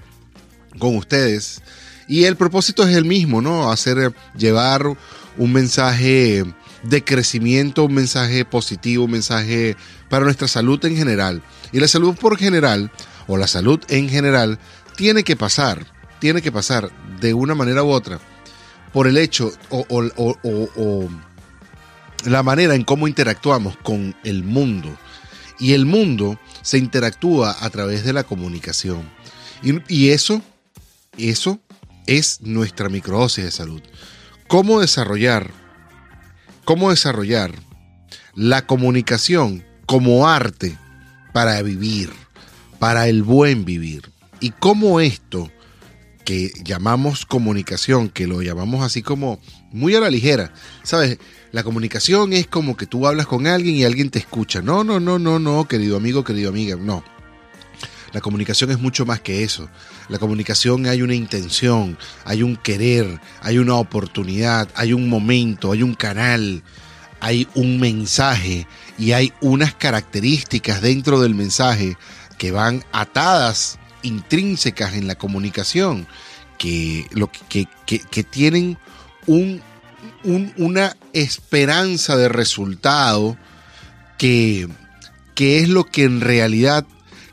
[0.80, 1.62] con ustedes.
[2.08, 3.72] Y el propósito es el mismo, ¿no?
[3.72, 4.98] Hacer llevar
[5.38, 6.43] un mensaje
[6.82, 9.78] de crecimiento, un mensaje positivo, un mensaje
[10.10, 11.41] para nuestra salud en general.
[11.72, 12.91] Y la salud por general,
[13.28, 14.60] o la salud en general,
[14.95, 15.86] tiene que pasar,
[16.20, 18.20] tiene que pasar de una manera u otra
[18.93, 21.10] por el hecho o,
[22.26, 24.97] la manera en cómo interactuamos con el mundo.
[25.60, 29.10] Y el mundo se interactúa a través de la comunicación.
[29.62, 30.41] Y, y eso,
[31.18, 31.60] eso
[32.08, 33.82] es nuestra microdosis de salud.
[34.47, 35.51] ¿Cómo desarrollar,
[36.64, 37.53] cómo desarrollar
[38.34, 40.77] la comunicación como arte
[41.33, 42.11] para vivir,
[42.79, 44.09] para el buen vivir?
[44.39, 45.51] Y cómo esto
[46.25, 49.39] que llamamos comunicación, que lo llamamos así como
[49.71, 50.51] muy a la ligera,
[50.83, 51.19] ¿sabes?
[51.51, 54.61] La comunicación es como que tú hablas con alguien y alguien te escucha.
[54.61, 57.03] No, no, no, no, no, querido amigo, querido amiga, no.
[58.11, 59.69] La comunicación es mucho más que eso.
[60.09, 65.83] La comunicación hay una intención, hay un querer, hay una oportunidad, hay un momento, hay
[65.83, 66.63] un canal,
[67.19, 68.67] hay un mensaje
[68.98, 71.98] y hay unas características dentro del mensaje
[72.38, 76.08] que van atadas, intrínsecas en la comunicación,
[76.58, 78.78] que, lo que, que- tienen
[79.26, 79.62] un,
[80.24, 83.38] un- una esperanza de resultado
[84.18, 84.68] que,
[85.34, 86.86] que es lo que en realidad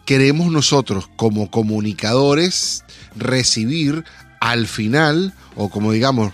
[0.05, 2.85] queremos nosotros como comunicadores
[3.17, 4.05] recibir
[4.41, 6.33] al final, o como digamos,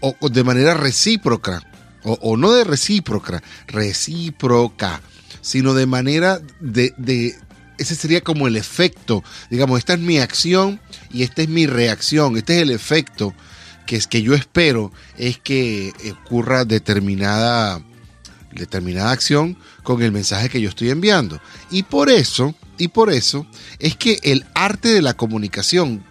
[0.00, 1.62] o de manera recíproca,
[2.04, 5.00] o, no de recíproca, recíproca,
[5.40, 7.34] sino de manera de, de,
[7.78, 10.80] ese sería como el efecto, digamos, esta es mi acción
[11.12, 13.34] y esta es mi reacción, este es el efecto
[13.86, 15.94] que es que yo espero es que
[16.24, 17.82] ocurra determinada
[18.52, 21.40] determinada acción con el mensaje que yo estoy enviando.
[21.70, 23.46] Y por eso, y por eso
[23.78, 26.04] es que el arte de la comunicación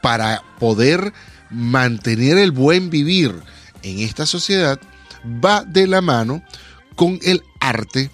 [0.00, 1.12] para poder
[1.50, 3.34] mantener el buen vivir
[3.82, 4.80] en esta sociedad
[5.24, 6.42] va de la mano
[6.96, 8.10] con el arte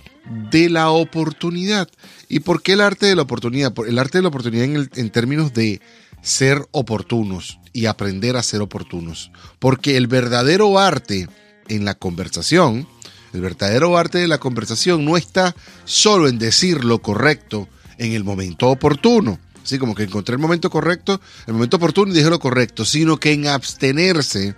[0.50, 1.88] de la oportunidad.
[2.28, 3.72] ¿Y por qué el arte de la oportunidad?
[3.86, 5.80] El arte de la oportunidad en, en términos de
[6.22, 9.30] ser oportunos y aprender a ser oportunos.
[9.58, 11.28] Porque el verdadero arte
[11.68, 12.88] en la conversación,
[13.32, 15.54] el verdadero arte de la conversación no está
[15.84, 19.38] solo en decir lo correcto en el momento oportuno.
[19.62, 23.18] Así como que encontré el momento correcto, el momento oportuno y dije lo correcto, sino
[23.18, 24.54] que en abstenerse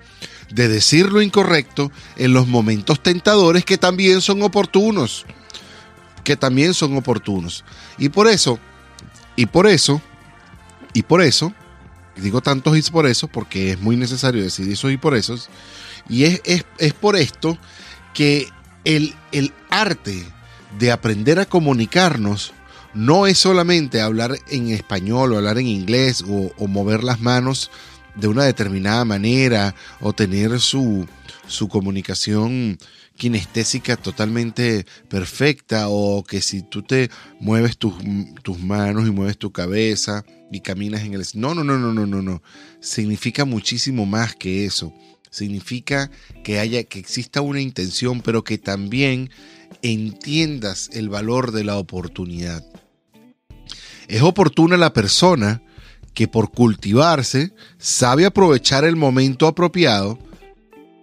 [0.51, 5.26] de decir lo incorrecto en los momentos tentadores que también son oportunos.
[6.24, 7.64] Que también son oportunos.
[7.96, 8.59] Y por eso,
[9.36, 10.01] y por eso,
[10.92, 11.53] y por eso,
[12.16, 15.36] digo tantos y por eso, porque es muy necesario decir eso y por eso,
[16.09, 17.59] y es, es, por esto
[18.14, 18.49] que
[18.84, 20.26] el, el arte
[20.78, 22.53] de aprender a comunicarnos
[22.94, 27.70] no es solamente hablar en español o hablar en inglés o, mover las manos
[28.15, 31.07] de una determinada manera o tener su,
[31.47, 32.79] su comunicación
[33.17, 37.95] kinestésica totalmente perfecta o que si tú te mueves tus,
[38.43, 41.25] tus manos y mueves tu cabeza y caminas en el...
[41.35, 42.43] No, no, no, no, no, no, no.
[42.81, 44.95] Significa muchísimo más que eso.
[45.31, 46.11] Significa
[46.45, 49.31] que haya, que exista una intención, pero que también
[49.83, 52.65] entiendas el valor de la oportunidad.
[54.07, 55.61] Es oportuna la persona
[56.15, 60.19] que por cultivarse sabe aprovechar el momento apropiado,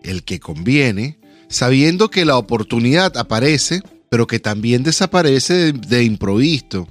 [0.04, 6.88] el que conviene, sabiendo que la oportunidad aparece, pero que también desaparece de, improviso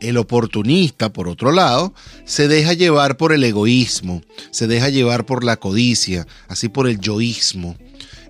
[0.00, 1.92] el oportunista, por otro lado,
[2.24, 7.00] se deja llevar por el egoísmo, se deja llevar por la codicia, así por el
[7.00, 7.76] yoísmo.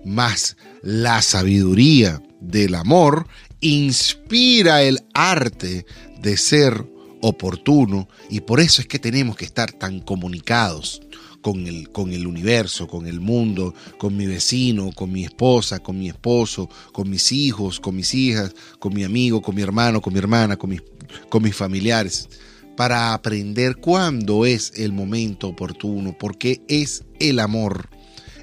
[0.03, 3.27] Más la sabiduría del amor
[3.61, 5.85] inspira el arte
[6.21, 6.85] de ser
[7.21, 11.01] oportuno y por eso es que tenemos que estar tan comunicados
[11.41, 15.97] con el, con el universo, con el mundo, con mi vecino, con mi esposa, con
[15.97, 20.13] mi esposo, con mis hijos, con mis hijas, con mi amigo, con mi hermano, con
[20.13, 20.81] mi hermana, con mis,
[21.29, 22.29] con mis familiares,
[22.75, 27.89] para aprender cuándo es el momento oportuno, porque es el amor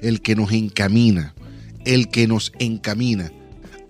[0.01, 1.33] el que nos encamina,
[1.85, 3.31] el que nos encamina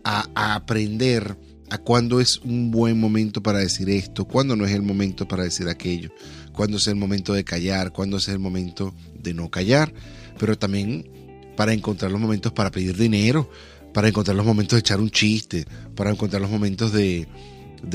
[0.03, 1.37] a, a aprender
[1.69, 5.43] a cuándo es un buen momento para decir esto, cuándo no es el momento para
[5.43, 6.11] decir aquello
[6.57, 9.93] cuándo es el momento de callar, cuándo es el momento de no callar,
[10.39, 11.07] pero también
[11.55, 13.49] para encontrar los momentos para pedir dinero,
[13.93, 15.65] para encontrar los momentos de echar un chiste,
[15.95, 17.27] para encontrar los momentos de,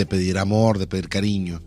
[0.08, 1.60] pedir amor, de pedir cariño.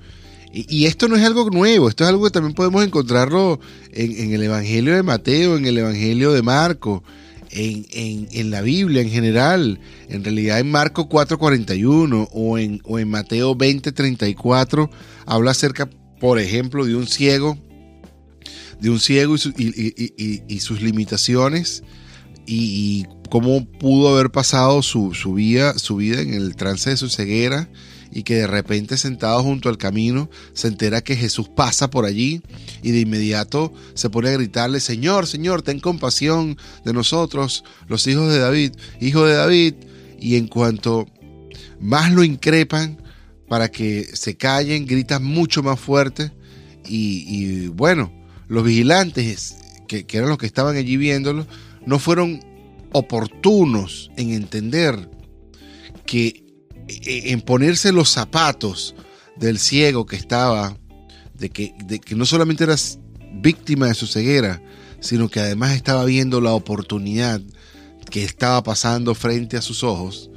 [0.53, 3.60] Y, esto no es algo nuevo, esto es algo que también podemos encontrarlo
[3.91, 7.03] en, el Evangelio de Mateo, en el Evangelio de Marco,
[7.52, 9.80] en, en, la Biblia en general,
[10.10, 14.89] en realidad en Marco 4:41 o en, o en Mateo 20:34,
[15.26, 15.89] habla acerca
[16.20, 17.58] por ejemplo, de un ciego,
[18.80, 21.84] de un ciego y, sus limitaciones
[22.46, 27.70] y, cómo pudo haber pasado su, vida, su vida en el trance de su ceguera
[28.16, 32.41] y que de repente sentado junto al camino se entera que Jesús pasa por allí
[32.82, 38.32] y de inmediato se pone a gritarle, Señor, Señor, ten compasión de nosotros, los hijos
[38.32, 39.74] de David, hijo de David.
[40.18, 41.05] Y en cuanto
[41.82, 42.97] más lo increpan,
[43.49, 46.32] para que se callen, gritan mucho más fuerte
[46.88, 48.11] y, bueno,
[48.47, 49.57] los vigilantes,
[49.88, 51.45] que, eran los que estaban allí viéndolo,
[51.86, 52.39] no fueron
[52.93, 55.09] oportunos en entender
[56.05, 56.45] que
[56.88, 58.96] en ponerse los zapatos
[59.36, 60.78] del ciego que estaba,
[61.34, 62.76] de que, de que no solamente era
[63.34, 64.62] víctima de su ceguera,
[65.00, 67.42] sino que además estaba viendo la oportunidad
[68.10, 70.30] que estaba pasando frente a sus ojos,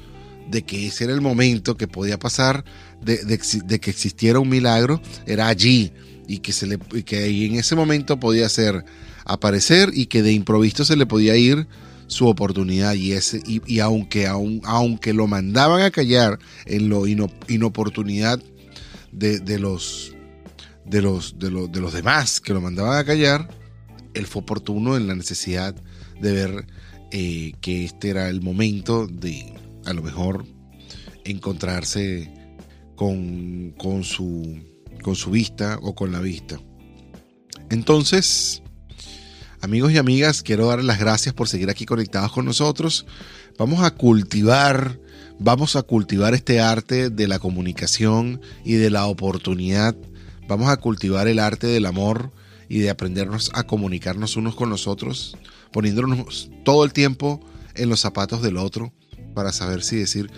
[0.51, 2.65] de que ese era el momento que podía pasar
[3.03, 5.93] de, que existiera un milagro era allí
[6.27, 8.85] y que, se le, en ese momento podía ser
[9.25, 11.67] aparecer y que de improviso se le podía ir
[12.09, 18.43] su oportunidad y ese y, aunque aunque lo mandaban a callar en lo inoportunidad
[19.13, 20.15] de, los
[20.85, 23.49] de los, de los de los demás que lo mandaban a callar
[24.15, 25.75] él fue oportuno en la necesidad
[26.21, 26.67] de ver
[27.13, 29.55] eh, que este era el momento de
[29.87, 30.45] a lo mejor
[31.25, 32.31] encontrarse
[32.97, 34.61] con, su,
[35.03, 36.61] con su vista o con la vista.
[37.71, 38.63] Entonces,
[39.61, 43.07] amigos y amigas, quiero darles las gracias por seguir aquí conectados con nosotros.
[43.59, 44.99] vamos a cultivar,
[45.39, 49.97] vamos a cultivar este arte de la comunicación y de la oportunidad.
[50.47, 52.33] Vamos a cultivar el arte del amor
[52.69, 55.37] y de aprendernos a comunicarnos unos con los otros,
[55.73, 57.41] poniéndonos todo el tiempo
[57.75, 58.93] en los zapatos del otro
[59.35, 60.31] para saber si decir,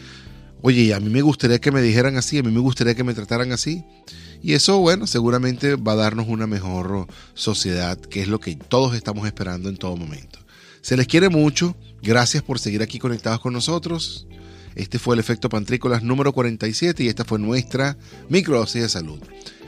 [0.63, 3.15] oye, a mí me gustaría que me dijeran así, a mí me gustaría que me
[3.15, 3.85] trataran así.
[4.43, 8.95] Y eso, bueno, seguramente va a darnos una mejor sociedad, que es lo que todos
[8.95, 10.39] estamos esperando en todo momento.
[10.81, 14.27] Se les quiere mucho, gracias por seguir aquí conectados con nosotros.
[14.75, 17.99] Este fue el efecto Pantrícolas número 47 y esta fue nuestra
[18.29, 19.21] microdosis de salud.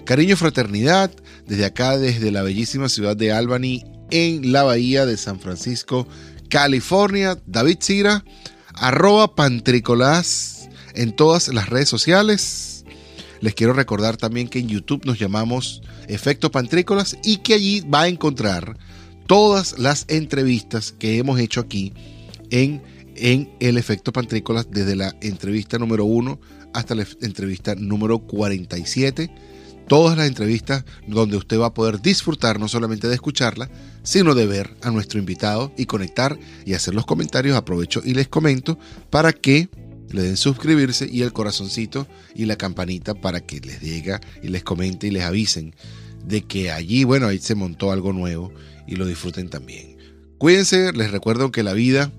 [0.04, 1.10] Cariño fraternidad
[1.46, 6.08] desde acá, desde la bellísima ciudad de Albany, en la bahía de San Francisco,
[6.48, 7.38] California.
[7.46, 8.24] David Cira,
[8.74, 10.51] arroba Pantrícolas
[10.94, 12.84] en todas las redes sociales.
[13.40, 18.02] Les quiero recordar también que en YouTube nos llamamos Efecto Pantrícolas y que allí va
[18.02, 18.78] a encontrar
[19.26, 21.92] todas las entrevistas que hemos hecho aquí
[22.50, 22.82] en,
[23.16, 26.38] en el Efecto Pantrícolas desde la entrevista número 1
[26.72, 29.30] hasta la entrevista número 47
[29.92, 33.68] todas las entrevistas donde usted va a poder disfrutar no solamente de escucharla,
[34.02, 37.56] sino de ver a nuestro invitado y conectar y hacer los comentarios.
[37.56, 38.78] Aprovecho y les comento
[39.10, 39.68] para que
[40.12, 44.62] le den suscribirse y el corazoncito y la campanita para que les diga y les
[44.62, 45.74] comente y les avisen
[46.24, 48.52] de que allí, bueno, ahí se montó algo nuevo
[48.86, 49.96] y lo disfruten también.
[50.38, 52.12] Cuídense, les recuerdo que la vida,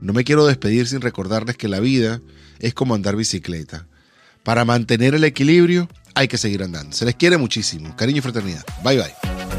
[0.00, 2.20] no me quiero despedir sin recordarles que la vida
[2.58, 3.86] es como andar bicicleta.
[4.42, 6.94] Para mantener el equilibrio hay que seguir andando.
[6.94, 7.96] Se les quiere muchísimo.
[7.96, 8.64] Cariño y fraternidad.
[8.82, 9.53] Bye bye.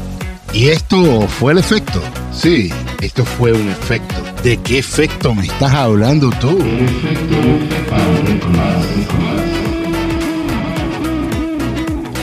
[0.52, 2.00] Y esto fue el efecto.
[2.32, 2.70] Sí,
[3.00, 4.14] esto fue un efecto.
[4.42, 6.58] ¿De qué efecto me estás hablando tú?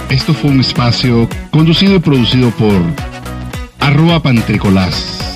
[0.09, 2.73] Esto fue un espacio conducido y producido por
[3.79, 5.32] arroba pantricolás